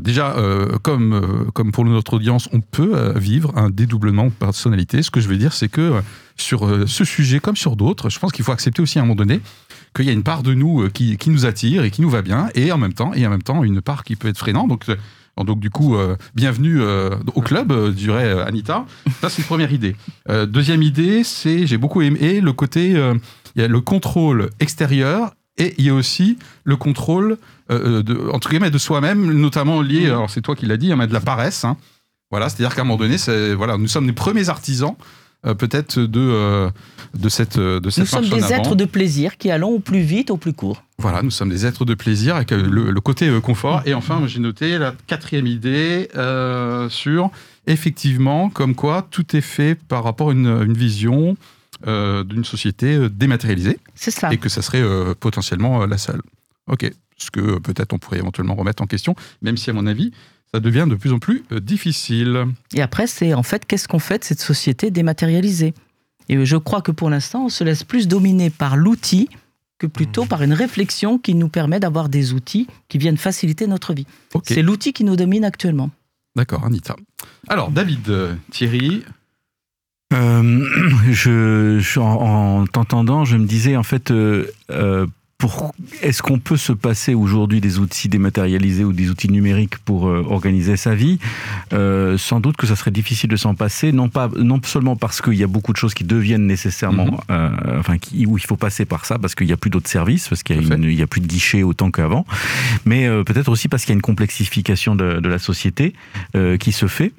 [0.01, 0.35] déjà
[0.81, 5.03] comme comme pour notre audience, on peut vivre un dédoublement de personnalité.
[5.03, 6.01] Ce que je veux dire, c'est que
[6.35, 9.15] sur ce sujet comme sur d'autres, je pense qu'il faut accepter aussi à un moment
[9.15, 9.39] donné
[9.95, 12.09] qu'il y a une part de nous euh, qui, qui, nous attire et qui nous
[12.09, 14.37] va bien, et en même temps, et en même temps une part qui peut être
[14.37, 14.69] freinante.
[14.69, 14.95] Donc, euh,
[15.37, 18.85] donc du coup, euh, bienvenue au club, dirait Anita.
[19.21, 19.95] Ça, c'est une première idée.
[20.47, 25.73] deuxième idée, c'est, j'ai beaucoup aimé le côté, il y a le contrôle extérieur et
[25.77, 27.37] il y a aussi le contrôle,
[27.69, 30.11] de, entre guillemets, de soi-même, notamment lié, mmh.
[30.11, 31.65] alors c'est toi qui l'as dit, hein, de la paresse.
[31.65, 31.77] Hein.
[32.29, 33.17] Voilà, c'est-à-dire qu'à un moment donné,
[33.55, 34.95] voilà, nous sommes les premiers artisans
[35.45, 36.69] euh, peut-être de, euh,
[37.15, 40.29] de cette, de cette Nous sommes des êtres de plaisir qui allons au plus vite,
[40.29, 40.83] au plus court.
[40.99, 43.81] Voilà, nous sommes des êtres de plaisir avec euh, le, côté confort.
[43.87, 46.09] Et enfin, j'ai noté la quatrième idée
[46.89, 47.31] sur
[47.65, 51.35] effectivement comme quoi tout est fait par rapport à une, vision
[51.85, 53.79] d'une société dématérialisée.
[53.95, 54.31] C'est ça.
[54.31, 54.83] Et que ça serait
[55.19, 56.21] potentiellement la seule.
[56.67, 56.91] Ok.
[57.17, 60.11] Ce que peut-être on pourrait éventuellement remettre en question, même si à mon avis,
[60.53, 62.45] ça devient de plus en plus euh, difficile.
[62.73, 65.73] Et après, c'est en fait, qu'est-ce qu'on fait de cette société dématérialisée?
[66.29, 69.29] Et je crois que pour l'instant, on se laisse plus dominer par l'outil
[69.77, 73.93] que plutôt par une réflexion qui nous permet d'avoir des outils qui viennent faciliter notre
[73.93, 74.05] vie.
[74.43, 75.89] C'est l'outil qui nous domine actuellement.
[76.35, 76.95] D'accord, Anita.
[77.49, 79.03] Alors, David, euh, Thierry,
[80.13, 80.65] euh,
[81.11, 84.45] je, en, t'entendant, je me disais en fait, euh,
[86.01, 90.25] est-ce qu'on peut se passer aujourd'hui des outils dématérialisés ou des outils numériques pour euh,
[90.27, 91.19] organiser sa vie?
[91.73, 95.21] Euh, Sans doute que ça serait difficile de s'en passer, non pas non seulement parce
[95.21, 97.17] qu'il y a beaucoup de choses qui deviennent nécessairement, mhm.
[97.31, 100.27] euh, enfin où il faut passer par ça parce qu'il n'y a plus d'autres services,
[100.27, 102.25] parce qu'il y, a plus de guichets autant qu'avant,
[102.85, 105.93] mais peut-être aussi parce qu'il y a une complexification de, de la société
[106.59, 107.13] qui se fait.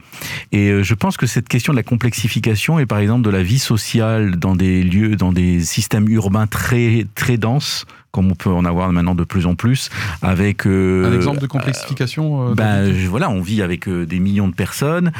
[0.52, 3.58] Et je pense que cette question de la complexification et par exemple de la vie
[3.58, 8.66] sociale dans des lieux, dans des systèmes urbains très très denses comme on peut en
[8.66, 9.88] avoir maintenant de plus en plus,
[10.20, 10.66] avec...
[10.66, 14.54] Euh, un exemple de complexification euh, ben, Voilà, on vit avec euh, des millions de
[14.54, 15.12] personnes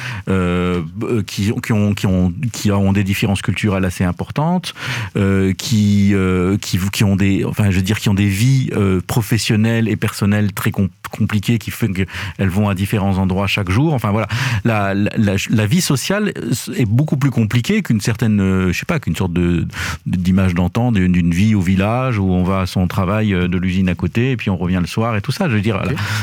[1.26, 4.74] qui, qui, ont, qui, ont, qui ont des différences culturelles assez importantes,
[5.14, 6.14] qui,
[6.60, 8.70] qui, qui, ont des, enfin, je veux dire, qui ont des vies
[9.06, 13.94] professionnelles et personnelles très compliquées, qui font qu'elles vont à différents endroits chaque jour.
[13.94, 14.28] Enfin voilà,
[14.64, 16.32] la, la, la, vie sociale
[16.76, 19.66] est beaucoup plus compliquée qu'une certaine, je sais pas, qu'une sorte de
[20.04, 23.58] d'image d'antan d'une vie au village où on va à son on travaille euh, de
[23.58, 25.48] l'usine à côté et puis on revient le soir et tout ça.
[25.48, 25.80] Je veux dire,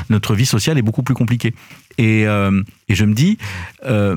[0.10, 1.54] notre vie sociale est beaucoup plus compliquée.
[1.98, 3.38] Et, euh, je me dis,
[3.86, 4.16] euh,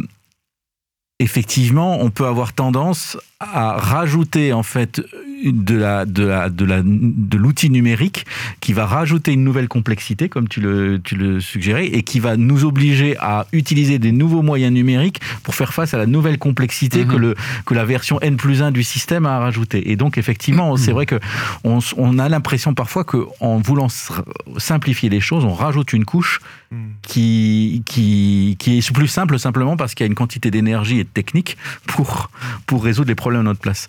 [1.18, 5.00] effectivement, on peut avoir tendance à rajouter en fait
[5.44, 8.26] de la de la de la de l'outil numérique
[8.61, 12.37] qui va rajouter une nouvelle complexité comme tu le tu le suggérais et qui va
[12.37, 17.05] nous obliger à utiliser des nouveaux moyens numériques pour faire face à la nouvelle complexité
[17.05, 17.20] que mhm.
[17.20, 17.35] le
[17.66, 21.07] que la version N plus 1 du système a rajouté et donc effectivement c'est vrai
[21.07, 21.18] que
[21.64, 23.88] on, on a l'impression parfois que en voulant
[24.59, 26.76] simplifier les choses on rajoute une couche hmm.
[27.02, 31.05] qui qui qui est plus simple simplement parce qu'il y a une quantité d'énergie et
[31.05, 32.31] de technique pour
[32.66, 33.88] pour résoudre les problèmes à notre place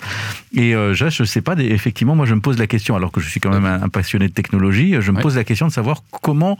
[0.56, 3.22] et euh, je, je sais pas, effectivement, moi je me pose la question, alors que
[3.22, 6.04] je suis quand même un, passionné de technologie, je me pose la question de savoir
[6.22, 6.58] comment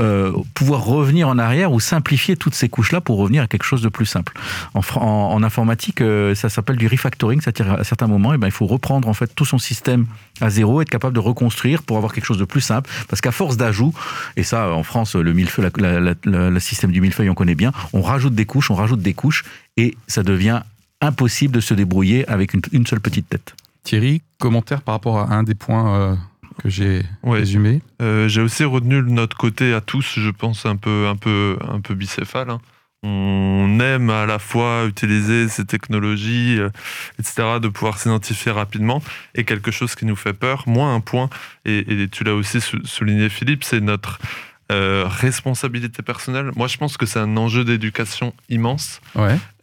[0.00, 3.82] euh, pouvoir revenir en arrière ou simplifier toutes ces couches-là pour revenir à quelque chose
[3.82, 4.32] de plus simple.
[4.72, 8.46] En, en, informatique, euh, ça s'appelle du refactoring, c'est-à-dire à certains moments, et eh ben,
[8.46, 10.06] il faut reprendre en fait tout son système
[10.40, 13.32] à zéro, être capable de reconstruire pour avoir quelque chose de plus simple, parce qu'à
[13.32, 13.92] force d'ajouts,
[14.36, 18.34] et ça en France, le millefeuille, le système du millefeuille, on connaît bien, on rajoute
[18.34, 19.44] des couches, on rajoute des couches,
[19.76, 20.62] et ça devient
[21.02, 23.54] impossible de se débrouiller avec une seule petite tête.
[23.82, 26.16] Thierry, commentaire par rapport à un des points euh,
[26.62, 31.06] que j'ai résumé euh, J'ai aussi retenu notre côté à tous, je pense, un peu,
[31.08, 32.50] un peu, un peu bicéphale.
[32.50, 32.60] Hein.
[33.04, 36.70] On aime à la fois utiliser ces technologies, euh,
[37.18, 39.02] etc., de pouvoir s'identifier rapidement,
[39.34, 40.64] et quelque chose qui nous fait peur.
[40.66, 41.28] Moi, un point,
[41.64, 44.20] et, et tu l'as aussi souligné, Philippe, c'est notre
[44.70, 49.00] euh, responsabilité personnelle, moi je pense que c'est un enjeu d'éducation immense.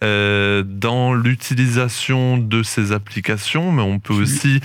[0.03, 4.59] Euh, dans l'utilisation de ces applications, mais on peut aussi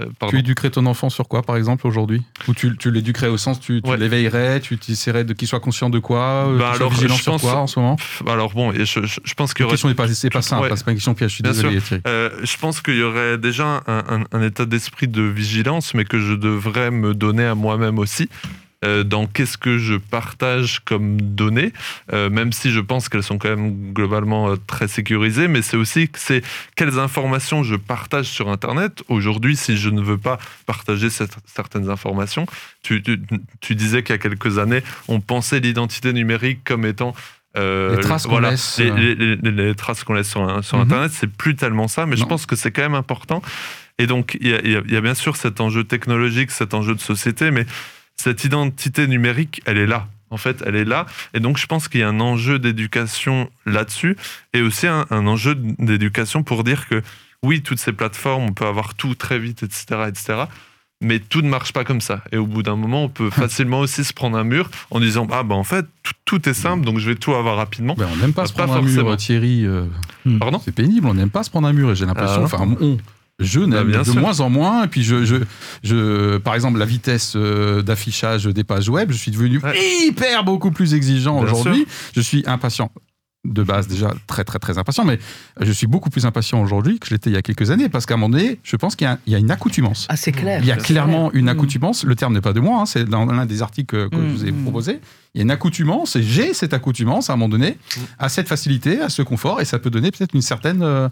[0.00, 2.20] euh, tu éduquerais ton enfant sur quoi, par exemple, aujourd'hui?
[2.48, 5.88] Ou tu, tu l'éduquerais au sens, tu, tu l'éveillerais, tu essaierais de qu'il soit conscient
[5.88, 7.96] de quoi bah alors, vigilant sur quoi en ce moment?
[8.26, 9.72] Alors bon, je, je, pense qu'il y aurait...
[9.72, 11.78] La question n'est pas, c'est pas simple, c'est pas une question piège, je suis désolé.
[11.80, 16.34] je pense qu'il y aurait déjà un, un état d'esprit de vigilance, mais que je
[16.34, 18.28] devrais me donner à moi-même aussi.
[18.84, 21.72] Euh, dans qu'est-ce que je partage comme données,
[22.12, 25.76] euh, même si je pense qu'elles sont quand même globalement euh, très sécurisées, mais c'est
[25.76, 26.42] aussi c'est
[26.76, 29.02] quelles informations je partage sur Internet.
[29.08, 32.46] Aujourd'hui, si je ne veux pas partager certaines informations,
[32.82, 33.00] tu,
[33.70, 37.14] disais qu'il y a quelques années, on pensait l'identité numérique comme étant
[37.56, 40.84] les traces qu'on laisse, les, traces qu'on laisse sur, sur mhm.
[40.84, 43.40] Internet, c'est plus tellement ça, mais je pense que c'est quand même important.
[43.98, 47.52] Et donc, il y, y, a bien sûr cet enjeu technologique, cet enjeu de société,
[47.52, 47.64] mais
[48.16, 50.08] cette identité numérique, elle est là.
[50.30, 51.06] En fait, elle est là.
[51.32, 54.16] Et donc, je pense qu'il y a un enjeu d'éducation là-dessus
[54.52, 57.02] et aussi un, enjeu d'éducation pour dire que
[57.44, 60.44] oui, toutes ces plateformes, on peut avoir tout très vite, etc., etc.
[61.00, 62.22] Mais tout ne marche pas comme ça.
[62.32, 65.26] Et au bout d'un moment, on peut facilement aussi se prendre un mur en disant
[65.30, 65.86] Ah, bah en fait,
[66.24, 67.94] tout, est simple, donc je vais tout avoir rapidement.
[67.96, 69.66] Ben, on n'aime pas se prendre un mur, Thierry.
[69.66, 69.84] Euh,
[70.40, 70.60] Pardon?
[70.64, 71.90] C'est pénible, on n'aime pas se prendre un mur.
[71.90, 72.96] Et j'ai l'impression, ah, enfin, on,
[73.40, 74.84] je n'aime bah, de moins en moins.
[74.84, 75.36] Et puis, je, je,
[75.82, 79.60] je, par exemple, la vitesse euh, d'affichage des pages web, je suis devenu
[80.06, 81.86] hyper beaucoup plus exigeant aujourd'hui.
[82.14, 82.90] Je suis impatient
[83.44, 85.18] de base déjà très très très impatient, mais
[85.60, 88.06] je suis beaucoup plus impatient aujourd'hui que je l'étais il y a quelques années, parce
[88.06, 90.06] qu'à un moment donné, je pense qu'il y, a une accoutumance.
[90.08, 90.60] Ah, c'est clair.
[90.62, 91.48] Il y a clairement une mm.
[91.48, 92.04] accoutumance.
[92.04, 94.44] Le terme n'est pas de moi, hein, c'est dans l'un des articles que, je vous
[94.46, 94.62] ai mm.
[94.62, 95.00] proposé.
[95.34, 97.76] Il y a une accoutumance, et j'ai cette accoutumance à un moment donné,
[98.20, 101.08] à cette facilité, à ce confort, et ça peut donner peut-être une certaine euh,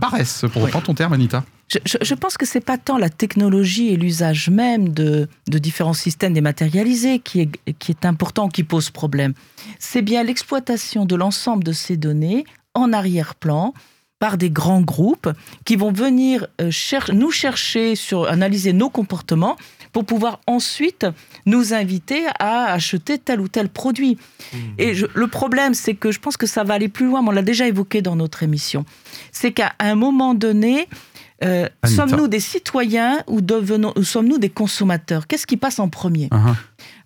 [0.00, 1.44] paresse, pour reprendre ton terme, Anita.
[1.84, 7.18] Je, pense que c'est pas tant la technologie et l'usage même de, différents systèmes dématérialisés
[7.18, 9.34] qui est, qui est important, qui pose problème.
[9.78, 13.74] C'est bien l'exploitation de l'ensemble de ces données en arrière-plan
[14.18, 15.28] par des grands groupes
[15.64, 16.70] qui vont venir euh,
[17.12, 19.56] nous chercher sur analyser nos comportements
[19.96, 21.06] pour pouvoir ensuite
[21.46, 24.18] nous inviter à acheter tel ou tel produit.
[24.52, 24.56] Mmh.
[24.76, 27.32] Et le problème, c'est que je pense que ça va aller plus loin, mais on
[27.32, 28.84] l'a déjà évoqué dans notre émission.
[29.32, 30.86] C'est qu'à un moment donné,
[31.44, 33.40] euh, sommes-nous des citoyens ou,
[34.02, 35.26] sommes-nous des consommateurs?
[35.26, 36.26] Qu'est-ce qui passe en premier?
[36.26, 36.54] Uh-huh.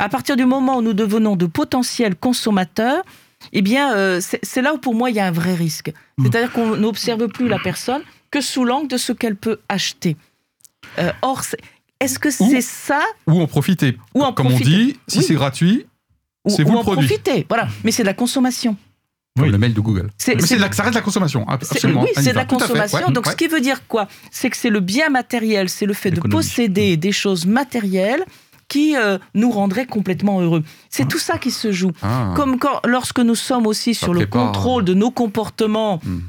[0.00, 3.04] À partir du moment où nous devenons de potentiels consommateurs,
[3.52, 5.92] eh bien, euh, c'est là où pour moi il y a un vrai risque.
[6.18, 6.24] Hmm.
[6.24, 10.16] C'est-à-dire qu'on n'observe plus la personne que sous l'angle de ce qu'elle peut acheter.
[10.98, 11.44] Euh, or,
[12.00, 13.96] est-ce que c'est ça Ou en profiter.
[14.14, 15.86] Ou en Comme on dit, si c'est gratuit,
[16.46, 17.46] c'est vous ou en profiter.
[17.48, 18.76] Voilà, mais c'est de la consommation.
[19.38, 19.48] Oui.
[19.48, 20.10] le mail de Google.
[20.26, 22.02] mais ça reste de la consommation, absolument.
[22.02, 23.10] Oui, c'est de la consommation.
[23.10, 24.08] Donc, ce qui veut dire quoi?
[24.30, 28.24] C'est que c'est le bien matériel, c'est le fait de posséder des choses matérielles
[28.70, 30.62] qui euh, nous rendrait complètement heureux.
[30.88, 31.90] C'est tout ça qui se joue.
[32.02, 32.32] Ah.
[32.36, 36.00] Comme quand, lorsque nous sommes aussi sur le contrôle de nos comportements.
[36.04, 36.20] Hmm.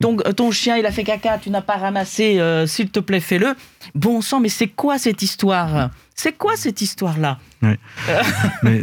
[0.00, 3.54] Ton, chien, il a fait caca, tu n'as pas ramassé, euh, s'il te plaît, fais-le.
[3.94, 5.90] Bon sang, mais c'est quoi cette histoire?
[6.18, 7.38] C'est quoi cette histoire-là?
[7.62, 7.74] Euh,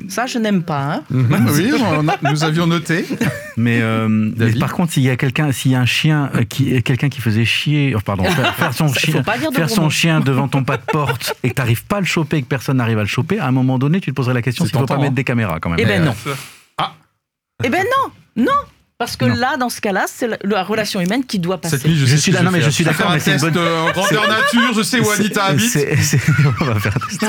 [0.07, 0.93] Ça, je n'aime pas.
[0.93, 1.03] Hein.
[1.09, 1.71] oui,
[2.23, 3.07] nous avions noté.
[3.57, 7.09] Mais, euh, par contre, s'il y a quelqu'un, s'il y a un chien qui, quelqu'un
[7.09, 10.83] qui faisait chier, oh, pardon, faire, son chien, faire son chien devant ton pas de
[10.83, 13.07] porte et que tu n'arrives pas à le choper et que personne n'arrive à le
[13.07, 15.11] choper, à un moment donné, tu te poserais la question s'il ne faut pas mettre
[15.11, 15.15] hein.
[15.15, 15.79] des caméras quand même.
[15.81, 16.15] Eh ben non.
[16.77, 16.93] Ah.
[17.63, 18.51] Eh ben non, non.
[19.03, 21.77] Parce que là, dans ce cas-là, c'est la, relation humaine qui doit passer.
[21.93, 24.73] je, suis là, non, mais je suis d'accord, mais c'est une bonne euh, grandeur nature.
[24.73, 25.77] Je sais où Anita habite.
[26.61, 27.25] on va faire un test.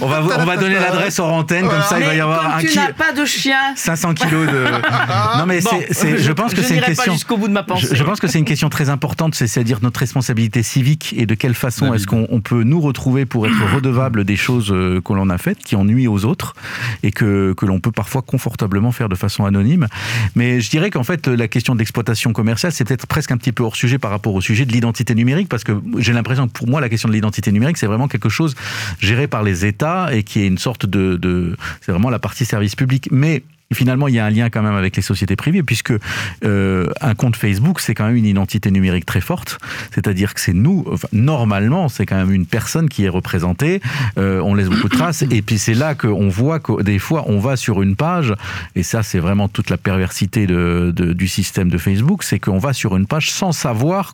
[0.00, 2.60] on va, on va donner l'adresse hors antenne, comme ça, il va y avoir un.
[2.60, 3.74] Tu n'as pas de chien.
[3.74, 4.66] 500 kilos de.
[5.38, 7.12] non, mais c'est, je pense que c'est une question.
[7.14, 7.88] jusqu'au bout de ma pensée.
[7.90, 11.54] Je, pense que c'est une question très importante, c'est-à-dire notre responsabilité civique et de quelle
[11.54, 15.38] façon est-ce qu'on peut nous retrouver pour être redevable des choses euh, que l'on a
[15.38, 16.54] faites, qui ennuient aux autres
[17.02, 19.88] et que que l'on peut parfois confortablement faire de façon anonyme.
[20.36, 23.64] Mais je dirais qu'en fait, la question d'exploitation commerciale, c'est peut-être presque un petit peu
[23.64, 26.68] hors sujet par rapport au sujet de l'identité numérique, parce que j'ai l'impression que pour
[26.68, 28.54] moi, la question de l'identité numérique, c'est vraiment quelque chose
[29.00, 32.44] géré par les États et qui est une sorte de, de c'est vraiment la partie
[32.44, 33.08] service public.
[33.10, 33.42] Mais
[33.74, 35.92] finalement, il y a un lien quand même avec les sociétés privées, puisque
[36.44, 39.58] euh, un compte Facebook, c'est quand même une identité numérique très forte.
[39.92, 43.80] C'est-à-dire que c'est nous, normalement, c'est quand même une personne qui est représentée.
[44.18, 47.24] Euh, on laisse beaucoup de traces, et puis c'est là qu'on voit que des fois,
[47.26, 48.34] on va sur une page,
[48.76, 52.96] et ça, c'est vraiment toute la perversité du système de Facebook, c'est qu'on va sur
[52.96, 54.12] une page sans savoir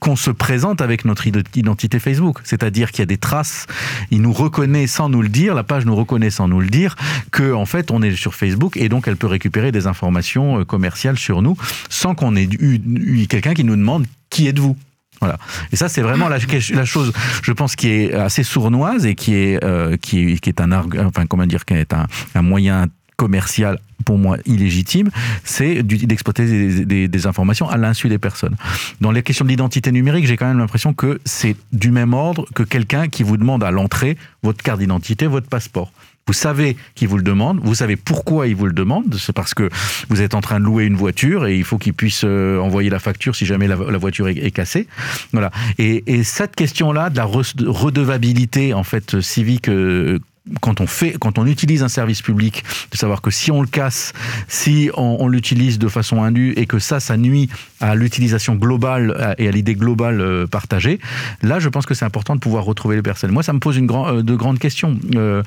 [0.00, 2.40] qu'on se présente avec notre identité Facebook.
[2.44, 3.66] C'est-à-dire qu'il y a des traces.
[4.10, 6.96] Il nous reconnaît sans nous le dire, la page nous reconnaît sans nous le dire,
[7.30, 10.64] que en fait, on est sur Facebook et donc elle peut récupérer des informations euh,
[10.66, 11.56] commerciales sur nous
[11.88, 14.76] sans qu'on ait eu, quelqu'un qui nous demande qui êtes-vous
[15.20, 15.36] voilà.
[15.70, 16.38] Et ça, c'est vraiment la,
[16.70, 20.62] la, chose, je pense, qui est assez sournoise et qui est, euh, qui, qui est
[20.62, 22.86] un, enfin, comment dire, qui est un, un moyen
[23.20, 25.10] commercial pour moi illégitime,
[25.44, 28.56] c'est d'exploiter des, des, informations à l'insu des personnes.
[29.02, 32.62] Dans les questions d'identité numérique, j'ai quand même l'impression que c'est du même ordre que
[32.62, 35.92] quelqu'un qui vous demande à l'entrée votre carte d'identité, votre passeport.
[36.30, 39.52] Vous savez qu'il vous le demande, vous savez pourquoi il vous le demande, c'est parce
[39.52, 39.68] que
[40.10, 42.88] vous êtes en train de louer une voiture et il faut qu'il puisse euh, envoyer
[42.88, 44.86] la facture si jamais la, voiture est, cassée.
[45.32, 45.50] Voilà.
[45.78, 50.20] Et, et cette question-là de la redevabilité en fait civique euh,
[50.60, 53.66] quand on fait, quand on utilise un service public, de savoir que si on le
[53.66, 54.12] casse,
[54.48, 57.48] si on, l'utilise de façon indue et que ça, ça nuit
[57.80, 60.98] à l'utilisation globale et à l'idée globale euh, partagée,
[61.42, 63.30] là, je pense que c'est important de pouvoir retrouver les personnes.
[63.30, 64.98] Moi, ça me pose une euh, de grandes questions.
[65.14, 65.42] Euh,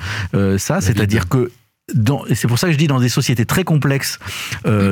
[0.58, 1.52] ça, c'est-à-dire que
[2.34, 4.18] c'est pour ça que je dis dans des sociétés très complexes,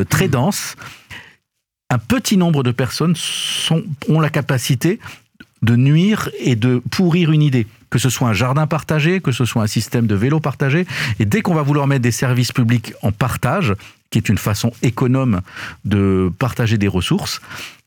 [0.10, 0.76] très denses,
[1.90, 5.00] un petit nombre de personnes sont, ont la capacité
[5.62, 9.46] de nuire et de pourrir une idée que ce soit un jardin partagé, que ce
[9.46, 10.88] soit un système de vélo partagé.
[11.20, 13.76] Et dès qu'on va vouloir mettre des services publics en partage,
[14.10, 15.42] qui est une façon économe
[15.86, 17.42] de partager des ressources,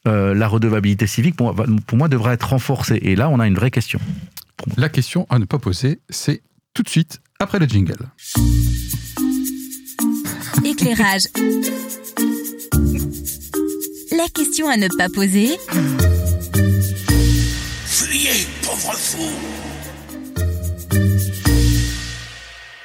[0.07, 2.99] euh, la redevabilité civique, pour moi, pour moi, devra être renforcée.
[3.03, 3.99] Et là, on a une vraie question.
[4.77, 6.43] La question à ne pas poser, c'est
[6.75, 7.97] tout de suite après le jingle.
[10.65, 11.23] Éclairage.
[14.17, 15.49] La question à ne pas poser.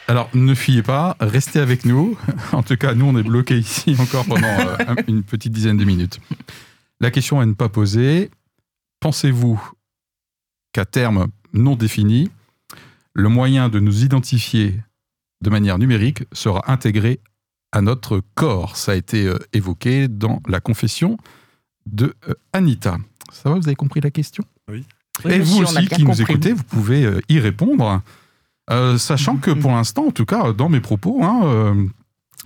[0.10, 2.18] Alors, ne fuyez pas, restez avec nous.
[2.52, 5.86] En tout cas, nous, on est bloqués ici encore pendant euh, une petite dizaine de
[5.86, 6.20] minutes.
[7.00, 8.32] La question à ne pas poser,
[9.02, 9.62] pensez-vous
[10.74, 12.32] qu'à terme non défini,
[13.14, 14.82] le moyen de nous identifier
[15.42, 17.20] de manière numérique sera intégré
[17.72, 18.78] à notre corps?
[18.78, 21.18] Ça a été euh, évoqué dans la confession
[21.86, 22.98] de euh, Anita.
[23.32, 24.44] Ça va, vous avez compris la question?
[24.72, 24.86] Oui.
[25.28, 28.02] Et vous aussi qui nous écoutez, vous pouvez y répondre.
[28.70, 31.86] Euh, sachant que pour l'instant, en tout cas, dans mes propos, hein, euh,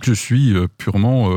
[0.02, 1.30] je suis euh, purement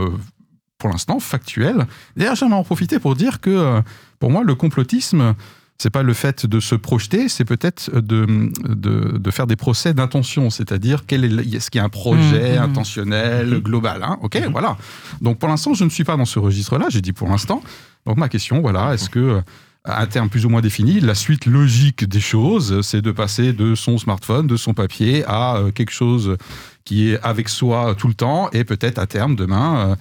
[0.77, 1.87] pour l'instant, factuel.
[2.15, 3.81] D'ailleurs, j'aimerais en profiter pour dire que,
[4.19, 5.33] pour moi, le complotisme,
[5.79, 9.95] c'est pas le fait de se projeter, c'est peut-être de, de, de, faire des procès
[9.95, 12.63] d'intention, c'est-à-dire quel est, est-ce qu'il y a un projet mmh, mmh.
[12.63, 13.59] intentionnel, mmh.
[13.59, 14.77] global, hein ok, voilà.
[15.21, 17.61] Donc pour l'instant, je ne suis pas dans ce registre-là, j'ai dit pour l'instant.
[18.05, 19.41] Donc ma question, voilà, est-ce que
[19.87, 23.75] à terme plus ou moins défini, la suite logique des choses, c'est de passer de
[23.75, 26.37] son smartphone, de son papier à euh, quelque chose
[26.83, 29.95] qui est avec soi tout le temps et peut-être à terme demain euh,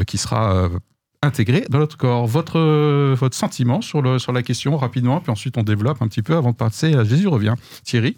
[0.00, 0.68] euh, qui sera
[1.22, 2.26] intégré dans notre corps.
[2.26, 6.22] Votre, votre sentiment sur, le, sur la question rapidement, puis ensuite on développe un petit
[6.22, 7.54] peu avant de passer à Jésus revient.
[7.84, 8.16] Thierry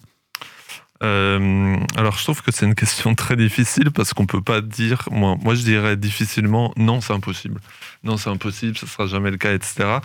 [1.01, 5.07] alors, je trouve que c'est une question très difficile parce qu'on peut pas dire.
[5.11, 7.61] Moi, moi, je dirais difficilement non, c'est impossible.
[8.05, 9.99] Non, c'est impossible, ce sera jamais le cas, etc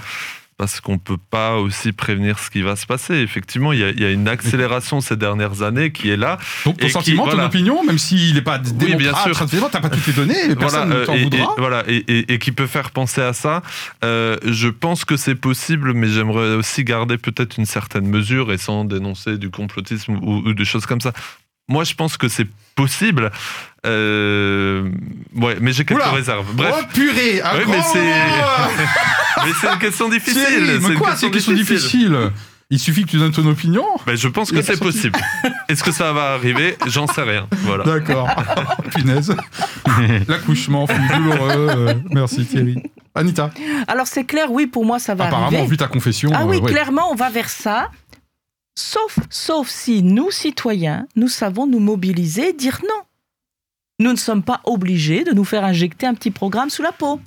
[0.59, 3.13] parce qu'on ne peut pas aussi prévenir ce qui va se passer.
[3.13, 6.37] Effectivement, il y, a, une accélération ces dernières années qui est là.
[6.65, 9.49] Donc ton sentiment, ton opinion, même s'il n'est pas démontrable, oui, bien sûr.
[9.49, 11.39] tu n'as pas toutes les données, personne voilà, ne t'en voudra.
[11.39, 13.61] Et, voilà, et, qui peut faire penser à ça.
[14.03, 18.57] Euh, je pense que c'est possible, mais j'aimerais aussi garder peut-être une certaine mesure et
[18.57, 21.13] sans dénoncer du complotisme ou, ou des choses comme ça.
[21.69, 23.31] Moi, je pense que c'est possible.
[23.85, 24.89] Euh,
[25.35, 26.47] ouais, mais j'ai quelques réserves.
[26.53, 26.75] Bref.
[26.79, 27.99] Oh purée, un mais c'est
[29.45, 30.79] mais c'est une question difficile.
[30.81, 32.17] mais quoi, c'est une question difficile.
[32.71, 33.83] Il suffit que tu donnes ton opinion.
[34.05, 35.17] Ben, je pense que c'est possible.
[35.69, 36.77] Est-ce que ça va arriver?
[36.85, 37.47] J'en sais rien.
[37.63, 37.83] Voilà.
[37.83, 38.29] D'accord.
[38.95, 39.35] Punaise.
[40.27, 41.67] L'accouchement fut douloureux.
[41.69, 42.83] Euh, merci Thierry.
[43.15, 43.49] Anita?
[43.87, 45.65] Alors c'est clair, oui, pour moi ça va Apparemment, arriver.
[45.65, 46.29] vu ta confession.
[46.33, 47.89] Ah oui, euh, clairement, on va vers ça.
[48.79, 53.01] Sauf, sauf si nous, citoyens, nous savons nous mobiliser, dire non.
[53.99, 57.19] Nous ne sommes pas obligés de nous faire injecter un petit programme sous la peau.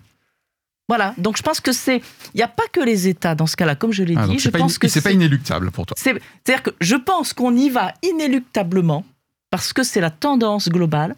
[0.88, 1.14] Voilà.
[1.18, 1.98] Donc je pense que c'est,
[2.32, 4.38] il n'y a pas que les États dans ce cas-là, comme je l'ai ah, dit.
[4.38, 5.94] Je pense que c'est pas inéluctable pour toi.
[5.98, 9.04] C'est-à-dire que je pense qu'on y va inéluctablement
[9.50, 11.14] parce que c'est la tendance globale.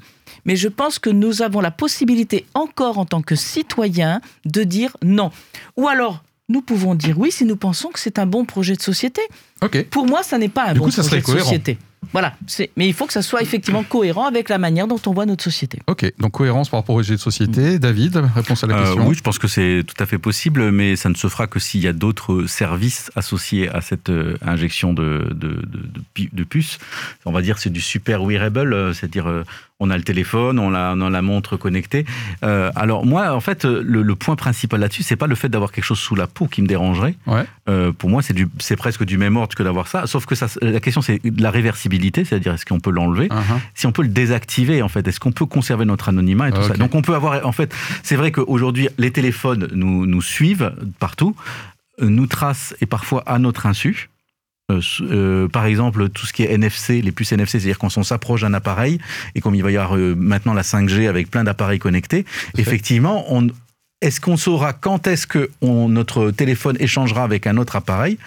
[0.47, 4.97] Mais je pense que nous avons la possibilité encore en tant que citoyens de dire
[5.01, 5.30] non.
[5.76, 8.82] Ou alors nous pouvons dire oui si nous pensons que c'est un bon projet de
[8.82, 9.22] société.
[9.91, 11.79] Pour moi, ça n'est pas un bon projet de société.
[12.12, 12.35] Voilà,
[12.77, 15.43] mais il faut que ça soit effectivement cohérent avec la manière dont on voit notre
[15.43, 15.81] société.
[15.87, 17.77] Ok, donc cohérence par rapport au projet de société.
[17.77, 17.79] Mm.
[17.79, 20.71] David, réponse à la euh, question Oui, je pense que c'est tout à fait possible,
[20.71, 24.37] mais ça ne se fera que s'il y a d'autres services associés à cette euh,
[24.43, 25.62] injection de, de,
[26.33, 26.79] de, puces.
[27.25, 29.45] On va dire c'est du super wearable, euh, c'est-à-dire
[29.85, 32.05] on a le téléphone, on a, on a la montre connectée.
[32.43, 35.85] Euh, alors moi, en fait, le, point principal là-dessus, c'est pas le fait d'avoir quelque
[35.85, 37.16] chose sous la peau qui me dérangerait.
[37.68, 40.07] Euh, pour moi, c'est, c'est presque du même ordre que d'avoir ça.
[40.07, 43.59] Sauf que ça, la question, c'est de la réversibilité, c'est-à-dire est-ce qu'on peut l'enlever, uh-huh.
[43.74, 46.62] si on peut le désactiver, en fait, est-ce qu'on peut conserver notre anonymat et tout
[46.62, 46.74] ça?
[46.74, 51.37] Donc on peut avoir, en fait, c'est vrai qu'aujourd'hui, les téléphones nous, nous suivent partout,
[52.01, 54.11] nous tracent et parfois à notre insu.
[54.73, 58.03] Euh, euh, par exemple, tout ce qui est NFC, les puces NFC, c'est-à-dire quand on
[58.03, 58.99] s'approche d'un appareil
[59.35, 62.25] et comme il va y avoir euh, maintenant la 5G avec plein d'appareils connectés,
[62.57, 63.49] effectivement, on,
[64.01, 68.19] est-ce qu'on saura quand est-ce que notre téléphone échangera avec un autre appareil?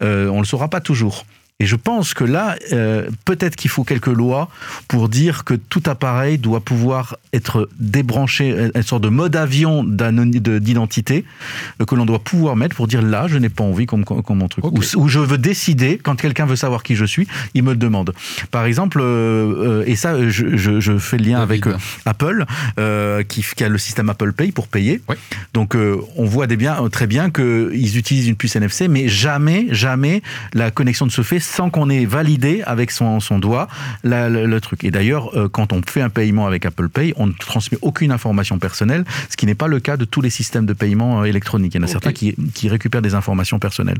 [0.00, 1.24] On ne le saura pas toujours.
[1.62, 4.48] Et je pense que là, euh, peut-être qu'il faut quelques lois
[4.88, 9.84] pour dire que tout appareil doit pouvoir être débranché, euh, une sorte de mode avion
[9.84, 11.24] d'identité
[11.80, 14.38] euh, que l'on doit pouvoir mettre pour dire là, je n'ai pas envie comme, comme
[14.38, 14.64] mon truc.
[14.64, 18.12] Ou, je veux décider, quand quelqu'un veut savoir qui je suis, il me le demande.
[18.50, 19.00] Par exemple,
[19.86, 21.66] et ça, je, je, fais le lien avec
[22.06, 22.44] Apple,
[23.28, 25.00] qui, qui, a le système Apple Pay pour payer.
[25.54, 25.76] Donc,
[26.16, 30.22] on voit des bien, très bien qu'ils utilisent une puce NFC, mais jamais, jamais
[30.54, 33.68] la connexion ne se fait sans qu'on ait validé avec son, son doigt
[34.04, 34.84] le, truc.
[34.84, 38.10] Et d'ailleurs, euh, quand on fait un paiement avec Apple Pay, on ne transmet aucune
[38.10, 41.24] information personnelle, ce qui n'est pas le cas de tous les systèmes de paiement euh,
[41.24, 41.74] électroniques.
[41.74, 43.98] Il y en a certains qui, qui, récupèrent des informations personnelles.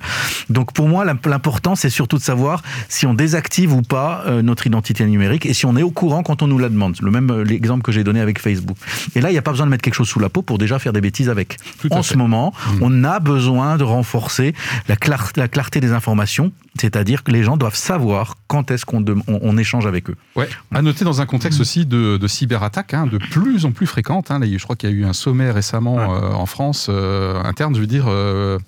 [0.48, 4.66] Donc pour moi, l'important, c'est surtout de savoir si on désactive ou pas euh, notre
[4.66, 6.96] identité numérique et si on est au courant quand on nous la demande.
[7.02, 8.76] Le même l'exemple que j'ai donné avec Facebook.
[9.14, 10.56] Et là, il n'y a pas besoin de mettre quelque chose sous la peau pour
[10.56, 11.58] déjà faire des bêtises avec.
[11.90, 12.78] en ce moment, mmh.
[12.80, 14.54] on a besoin de renforcer
[14.88, 14.96] la,
[15.36, 19.86] la clarté des informations, c'est-à-dire que les gens doivent savoir quand est-ce qu'on on, échange
[19.86, 20.16] avec eux.
[20.36, 20.48] Ouais.
[20.72, 24.30] À noter dans un contexte aussi de, de cyberattaques hein, de plus en plus fréquentes.
[24.30, 24.40] Hein.
[24.42, 27.80] je crois qu'il y a eu un sommet récemment euh, en France euh, interne, je
[27.80, 28.06] veux dire.
[28.08, 28.58] Euh,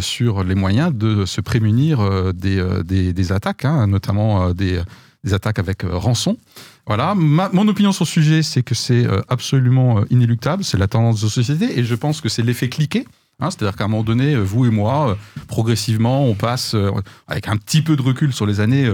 [0.00, 4.80] sur les moyens de se prémunir des, des, attaques, hein, notamment des,
[5.22, 6.38] des, attaques avec rançon.
[6.86, 11.26] Voilà, mon opinion sur le sujet, c'est que c'est absolument inéluctable, c'est la tendance de
[11.26, 13.06] la société, et je pense que c'est l'effet cliqué.
[13.42, 15.14] Hein, c'est-à-dire qu'à un moment donné, euh, vous et moi, euh,
[15.48, 16.92] progressivement, on passe, euh,
[17.26, 18.88] avec un petit peu de recul sur les années,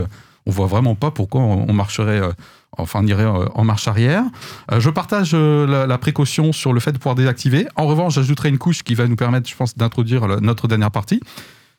[0.47, 2.23] on voit vraiment pas pourquoi on marcherait,
[2.79, 4.25] enfin on irait en marche arrière.
[4.79, 7.67] Je partage la précaution sur le fait de pouvoir désactiver.
[7.77, 11.21] En revanche, j'ajouterai une couche qui va nous permettre, je pense, d'introduire notre dernière partie.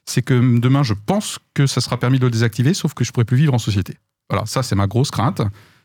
[0.05, 3.11] C'est que demain, je pense que ça sera permis de le désactiver, sauf que je
[3.11, 3.95] pourrai plus vivre en société.
[4.29, 5.41] Voilà, ça c'est ma grosse crainte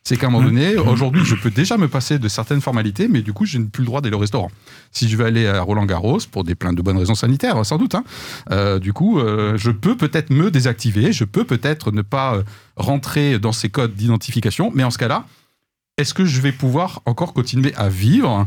[0.06, 3.22] C'est qu'à un moment donné, aujourd'hui, je peux déjà me passer de certaines formalités, mais
[3.22, 4.50] du coup, je n'ai plus le droit d'aller au restaurant.
[4.92, 7.78] Si je veux aller à Roland Garros, pour des plein de bonnes raisons sanitaires, sans
[7.78, 8.04] doute, hein,
[8.50, 12.42] euh, du coup, euh, je peux peut-être me désactiver, je peux peut-être ne pas euh,
[12.76, 15.24] rentrer dans ces codes d'identification, mais en ce cas-là,
[15.96, 18.46] est-ce que je vais pouvoir encore continuer à vivre,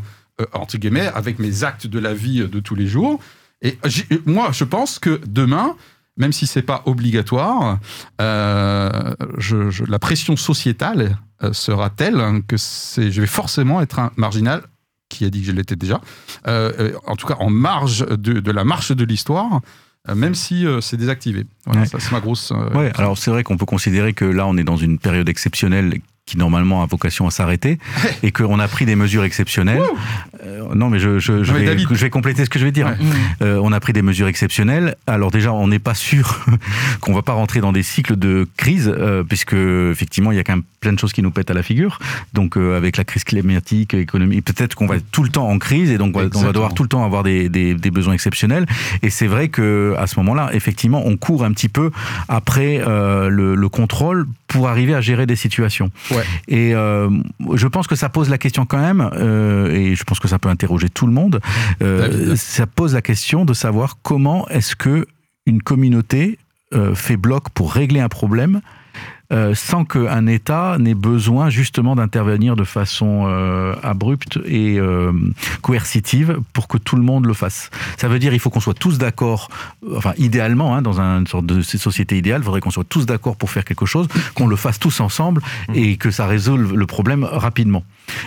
[0.53, 3.19] entre guillemets, avec mes actes de la vie de tous les jours?
[3.63, 3.79] Et
[4.27, 5.75] moi, je pense que demain,
[6.17, 7.79] même si c'est pas obligatoire,
[8.19, 14.63] je, la pression sociétale euh, sera telle que je vais forcément être un marginal
[15.07, 16.01] qui a dit que je l'étais déjà,
[16.47, 19.61] euh, euh, en tout cas en marge de, la marche de l'histoire,
[20.15, 21.45] même si c'est désactivé.
[21.65, 22.51] Voilà, ça c'est ma grosse.
[22.73, 25.99] ouais, alors c'est vrai qu'on peut considérer que là on est dans une période exceptionnelle
[26.27, 27.79] qui normalement a vocation à s'arrêter,
[28.21, 29.81] et qu'on a pris des mesures exceptionnelles.
[30.45, 32.95] Euh, non, mais je, je, je, vais, je, vais, compléter ce que je vais dire.
[33.41, 34.95] Euh, on a pris des mesures exceptionnelles.
[35.07, 36.45] Alors déjà, on n'est pas sûr
[36.99, 40.43] qu'on va pas rentrer dans des cycles de crise, euh, puisque effectivement, il y a
[40.43, 41.99] quand même plein de choses qui nous pètent à la figure.
[42.33, 45.91] Donc avec la crise climatique, économique, peut-être qu'on va être tout le temps en crise,
[45.91, 48.65] et donc on va devoir tout le temps avoir des, des, des besoins exceptionnels.
[49.01, 51.91] Et c'est vrai que à ce moment-là, effectivement, on court un petit peu
[52.27, 55.91] après le, le, contrôle pour arriver à gérer des situations.
[56.47, 57.09] Et euh,
[57.53, 60.39] je pense que ça pose la question quand même, euh, et je pense que ça
[60.39, 61.41] peut interroger tout le monde.
[61.81, 65.05] Euh, ça pose la question de savoir comment est-ce que
[65.45, 66.39] une communauté
[66.95, 68.59] fait bloc pour régler un problème
[69.33, 75.11] euh, sans qu'un État n'ait besoin justement d'intervenir de façon euh, abrupte et euh,
[75.61, 77.69] coercitive pour que tout le monde le fasse.
[77.97, 79.49] Ça veut dire il faut qu'on soit tous d'accord,
[79.95, 83.35] enfin idéalement, hein, dans une sorte de société idéale, il faudrait qu'on soit tous d'accord
[83.35, 85.41] pour faire quelque chose, qu'on le fasse tous ensemble
[85.73, 87.83] et que ça résolve le problème rapidement.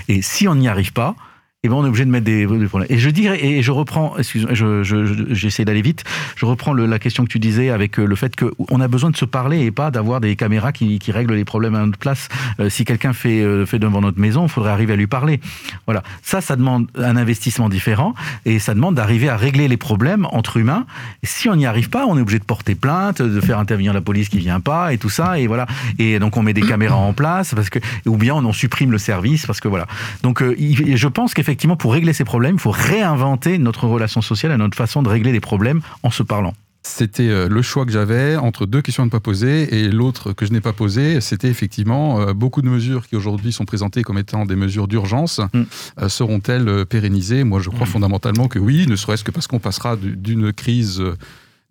[0.08, 1.14] Et si on n'y arrive pas,
[1.62, 2.86] et ben on est obligé de mettre des, problèmes.
[2.90, 6.04] Et je dirais, et je reprends, excuse-moi, j'essaie je, je, d'aller vite,
[6.36, 9.16] je reprends la question que tu disais avec euh, le fait qu'on a besoin de
[9.18, 12.28] se parler et pas d'avoir des caméras qui, qui, règlent les problèmes à notre place.
[12.60, 15.38] Euh, si quelqu'un fait, euh, fait devant notre maison, il faudrait arriver à lui parler.
[15.84, 16.02] Voilà.
[16.22, 18.14] Ça, ça demande un investissement différent
[18.46, 20.86] et ça demande d'arriver à régler les problèmes entre humains.
[21.24, 24.00] Si on n'y arrive pas, on est obligé de porter plainte, de faire intervenir la
[24.00, 25.38] police qui vient pas et tout ça.
[25.38, 25.66] Et voilà.
[25.98, 28.98] Et donc on met des caméras en place parce que, ou bien on, supprime le
[28.98, 29.86] service parce que voilà.
[30.22, 34.52] Donc je pense qu'effectivement, effectivement, pour régler ces problèmes, il faut réinventer notre relation sociale
[34.52, 36.54] et notre façon de régler les problèmes en se parlant.
[36.84, 40.32] C'était euh, le choix que j'avais entre deux questions à ne pas poser et l'autre
[40.32, 41.20] que je n'ai pas posée.
[41.20, 45.40] C'était effectivement euh, beaucoup de mesures qui aujourd'hui sont présentées comme étant des mesures d'urgence.
[45.52, 45.62] Mm.
[46.00, 47.42] Euh, seront-elles pérennisées?
[47.42, 47.90] Moi, je crois mm.
[47.90, 51.02] fondamentalement que oui, ne serait-ce que parce qu'on passera d'une crise,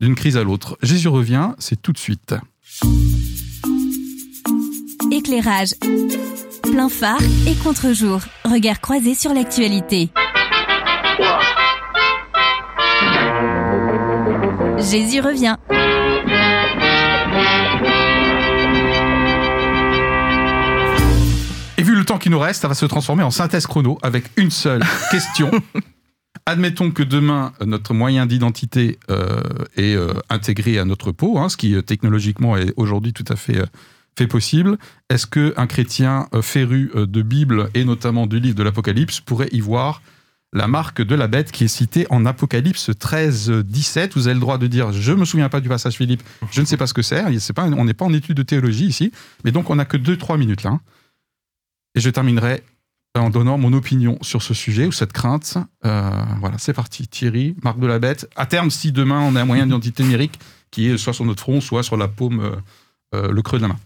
[0.01, 0.77] d'une crise à l'autre.
[0.83, 2.35] Jésus revient, c'est tout de suite.
[5.09, 5.69] Éclairage
[6.61, 8.21] plein phare et contre-jour.
[8.45, 10.09] Regard croisé sur l'actualité.
[14.77, 15.55] Jésus revient.
[21.77, 24.25] Et vu le temps qui nous reste, ça va se transformer en synthèse chrono avec
[24.37, 25.51] une seule question.
[26.45, 29.41] Admettons que demain, notre moyen d'identité euh,
[29.75, 33.35] est euh, intégré à notre peau, hein, ce qui euh, technologiquement est aujourd'hui tout à
[33.35, 33.61] fait
[34.27, 34.77] possible.
[35.09, 39.49] Est-ce qu'un chrétien euh, féru euh, de Bible et notamment du livre de l'Apocalypse pourrait
[39.51, 40.01] y voir
[40.51, 44.15] la marque de la bête qui est citée en Apocalypse 13, 17.
[44.15, 46.65] Vous avez le droit de dire Je me souviens pas du passage, Philippe, je ne
[46.65, 47.23] sais pas ce que c'est.
[47.53, 49.11] Pas, on n'est pas en étude de théologie ici,
[49.43, 50.79] mais donc on n'a que 2-3 minutes là.
[51.95, 52.63] Et je terminerai
[53.15, 55.57] en donnant mon opinion sur ce sujet ou cette crainte.
[55.85, 57.07] Euh, voilà, c'est parti.
[57.07, 58.29] Thierry, marque de la bête.
[58.35, 60.39] À terme, si demain on a un moyen d'identité numérique
[60.71, 62.57] qui est soit sur notre front, soit sur la paume,
[63.13, 63.79] le creux de la main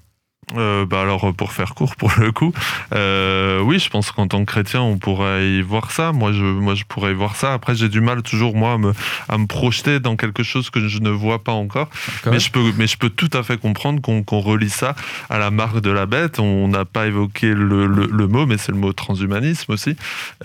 [0.56, 2.54] euh, bah alors pour faire court pour le coup,
[2.94, 6.12] euh, oui, je pense qu'en tant que chrétien, on pourrait y voir ça.
[6.12, 7.54] Moi, je, moi, je pourrais y voir ça.
[7.54, 8.94] Après, j'ai du mal toujours moi à me,
[9.30, 11.90] à me projeter dans quelque chose que je ne vois pas encore.
[12.26, 14.96] Mais je peux, mais je peux tout à fait comprendre qu'on relie ça
[15.30, 16.40] à la marque de la bête.
[16.40, 19.96] On n'a pas évoqué le, le, mot, mais c'est le mot transhumanisme aussi,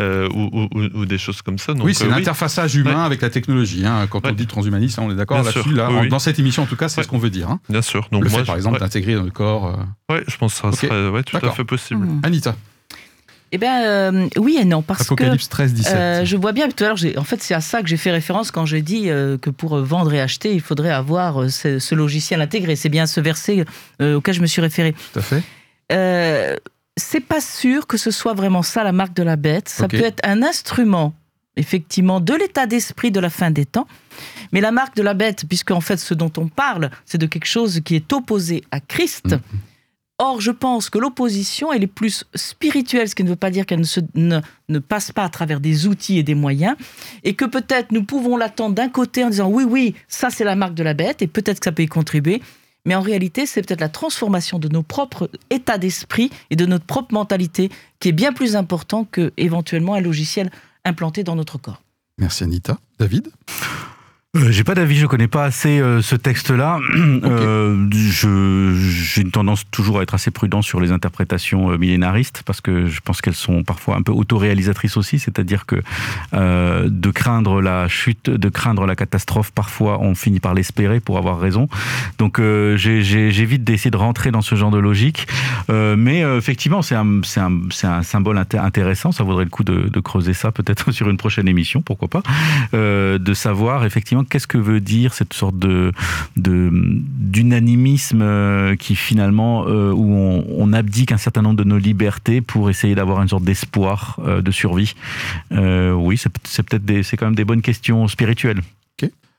[0.01, 1.75] euh, ou, ou, des choses comme ça.
[1.75, 3.85] Donc, oui, c'est l'interfaçage humain avec la technologie.
[3.85, 4.07] Hein.
[4.09, 5.73] Quand on dit transhumanisme, on est d'accord là-dessus.
[5.73, 7.51] Là, dans cette émission, en tout cas, c'est ce qu'on veut dire.
[7.51, 7.61] Hein.
[7.69, 8.09] Bien sûr.
[8.13, 9.77] Donc, le fait, par exemple, d'intégrer dans le corps.
[10.11, 12.05] Euh, oui, je pense que ça serait tout à fait possible.
[12.07, 12.21] Mmh.
[12.25, 12.55] Anita
[13.51, 15.95] eh bien, euh, oui et non, parce Apocalypse que 13, 17.
[15.95, 16.69] Euh, je vois bien.
[16.69, 19.09] Tout à l'heure, en fait, c'est à ça que j'ai fait référence quand j'ai dit
[19.09, 22.77] euh, que pour vendre et acheter, il faudrait avoir ce, logiciel intégré.
[22.77, 23.65] C'est bien ce verset
[24.01, 24.95] auquel je me suis référé.
[25.13, 26.63] Tout à fait.
[26.97, 29.69] c'est pas sûr que ce soit vraiment ça la marque de la bête.
[29.69, 31.15] Ça peut être un instrument,
[31.57, 33.89] effectivement, de l'état d'esprit de la fin des temps.
[34.53, 37.27] Mais la marque de la bête, puisque en fait, ce dont on parle, c'est de
[37.27, 39.29] quelque chose qui est opposé à Christ.
[39.29, 39.68] Mm-hmm.
[40.21, 43.67] Or, je pense que l'opposition, elle est plus spirituelle, ce qui ne veut pas dire
[43.67, 43.83] qu'elle
[44.15, 46.75] ne, ne, passe pas à travers des outils et des moyens,
[47.23, 50.57] et que peut-être nous pouvons l'attendre d'un côté en disant oui, oui, ça c'est la
[50.57, 52.43] marque de la bête, et peut-être que ça peut y contribuer,
[52.85, 56.85] mais en réalité, c'est peut-être la transformation de nos propres états d'esprit et de notre
[56.87, 60.51] propre mentalité qui est bien plus important que éventuellement un logiciel
[60.85, 61.83] implanté dans notre corps.
[62.19, 62.79] Merci Anita.
[62.99, 63.29] David?
[64.39, 66.79] Euh, j'ai pas d'avis, je connais pas assez euh, ce texte-là.
[67.29, 72.87] Euh, j'ai une tendance toujours à être assez prudent sur les interprétations millénaristes parce que
[72.87, 75.83] je pense qu'elles sont parfois un peu autoréalisatrices aussi, c'est-à-dire que
[76.33, 81.39] de craindre la chute, de craindre la catastrophe, parfois on finit par l'espérer pour avoir
[81.41, 81.69] raison.
[82.19, 85.27] Donc j'évite d'essayer de rentrer dans ce genre de logique,
[85.69, 89.13] mais effectivement c'est un, un, un, symbole intéressant.
[89.13, 92.23] Ça vaudrait le coup de, de creuser ça peut-être sur une prochaine émission, pourquoi pas,
[92.73, 95.93] de savoir effectivement qu'est-ce que veut dire cette sorte de
[96.37, 102.69] d'unanimisme euh, qui finalement euh, où on, abdique un certain nombre de nos libertés pour
[102.71, 104.95] essayer d'avoir une sorte d'espoir euh, de survie?
[105.51, 108.61] oui, c'est peut-être c'est quand même des bonnes questions spirituelles.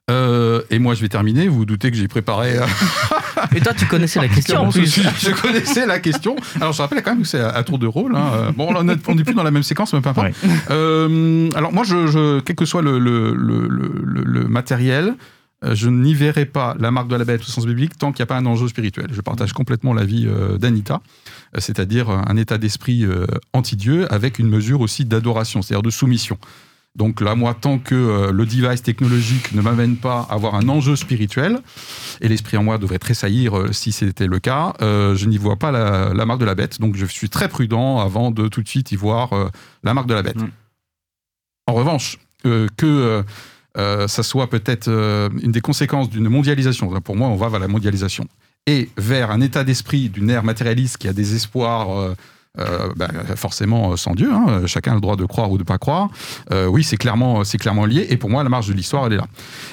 [0.09, 1.47] Et moi, je vais terminer.
[1.47, 2.59] Vous, vous doutez que j'ai préparé.
[3.55, 5.01] et toi, tu connaissais la question en plus.
[5.19, 6.35] Je, connaissais la question.
[6.55, 8.15] Alors, je rappelle quand même que c'est à, tour de rôle.
[8.15, 8.51] Hein.
[8.55, 10.27] Bon, on n'est plus dans la même séquence, mais peu importe.
[10.69, 15.15] alors, moi, je, quel que soit le, le, le matériel,
[15.65, 18.23] euh, je n'y verrai pas la marque de la bête au sens biblique tant qu'il
[18.23, 19.07] n'y a pas un enjeu spirituel.
[19.11, 21.01] Je partage complètement l'avis euh, d'Anita,
[21.55, 23.05] euh, c'est-à-dire un état d'esprit
[23.53, 26.37] anti-Dieu avec une mesure aussi d'adoration, c'est-à-dire de soumission.
[26.99, 30.95] Donc là, moi, tant que le device technologique ne m'amène pas à avoir un enjeu
[30.95, 31.59] spirituel,
[32.21, 36.25] et l'esprit en moi devrait tressaillir si c'était le cas, je n'y vois pas la,
[36.25, 36.79] marque de la bête.
[36.79, 39.31] Donc je suis très prudent avant de tout de suite y voir
[39.83, 40.35] la marque de la bête.
[40.41, 40.49] Mm.
[41.67, 43.23] En revanche, que
[43.77, 46.89] euh, ça soit peut-être euh, une des conséquences d'une mondialisation.
[47.01, 48.27] Pour moi, on va vers la mondialisation.
[48.67, 52.15] Et vers un état d'esprit d'une ère matérialiste qui a des espoirs
[52.59, 55.63] euh, bah, forcément euh, sans Dieu, hein, chacun a le droit de croire ou de
[55.63, 56.09] pas croire.
[56.51, 58.07] Euh, oui, c'est clairement, c'est clairement lié.
[58.09, 59.27] Et pour moi, la marge de l'histoire, elle est là.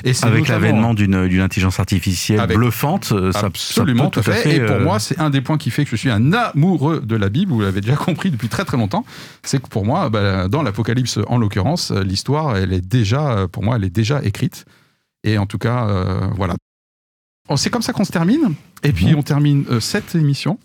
[0.05, 4.57] Et Avec l'avènement d'une, d'une intelligence artificielle bluffante, ça, absolument tout à fait.
[4.57, 7.17] Et pour moi, c'est un des points qui fait que je suis un amoureux de
[7.17, 7.53] la Bible.
[7.53, 9.05] Vous l'avez déjà compris depuis très très longtemps.
[9.43, 13.77] C'est que pour moi, bah, dans l'Apocalypse en l'occurrence, l'histoire, elle est déjà, pour moi,
[13.77, 14.65] elle est déjà écrite.
[15.25, 15.89] Et en tout cas,
[16.37, 16.55] voilà.
[17.57, 18.55] C'est comme ça qu'on se termine.
[18.83, 20.59] Et puis, on termine cette émission.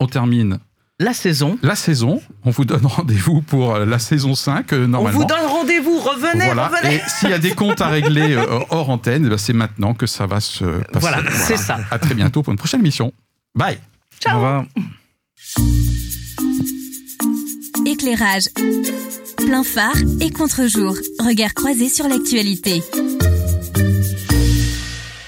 [0.00, 0.58] On termine
[0.98, 1.58] la saison.
[1.62, 2.20] La saison.
[2.44, 5.18] On vous donne rendez-vous pour euh, la saison 5, normalement.
[5.18, 6.96] On vous donne rendez-vous, revenez, revenez.
[6.96, 9.94] Et s'il y a des comptes à régler euh, hors antenne, eh ben, c'est maintenant
[9.94, 10.98] que ça va se passer.
[11.00, 11.78] Voilà, c'est ça.
[11.90, 13.12] À très bientôt pour une prochaine émission.
[13.54, 13.78] Bye.
[14.20, 14.32] Ciao.
[14.32, 14.64] Au revoir.
[17.86, 18.48] Éclairage.
[19.36, 20.96] Plein phare et contre-jour.
[21.20, 22.82] Regard croisé sur l'actualité.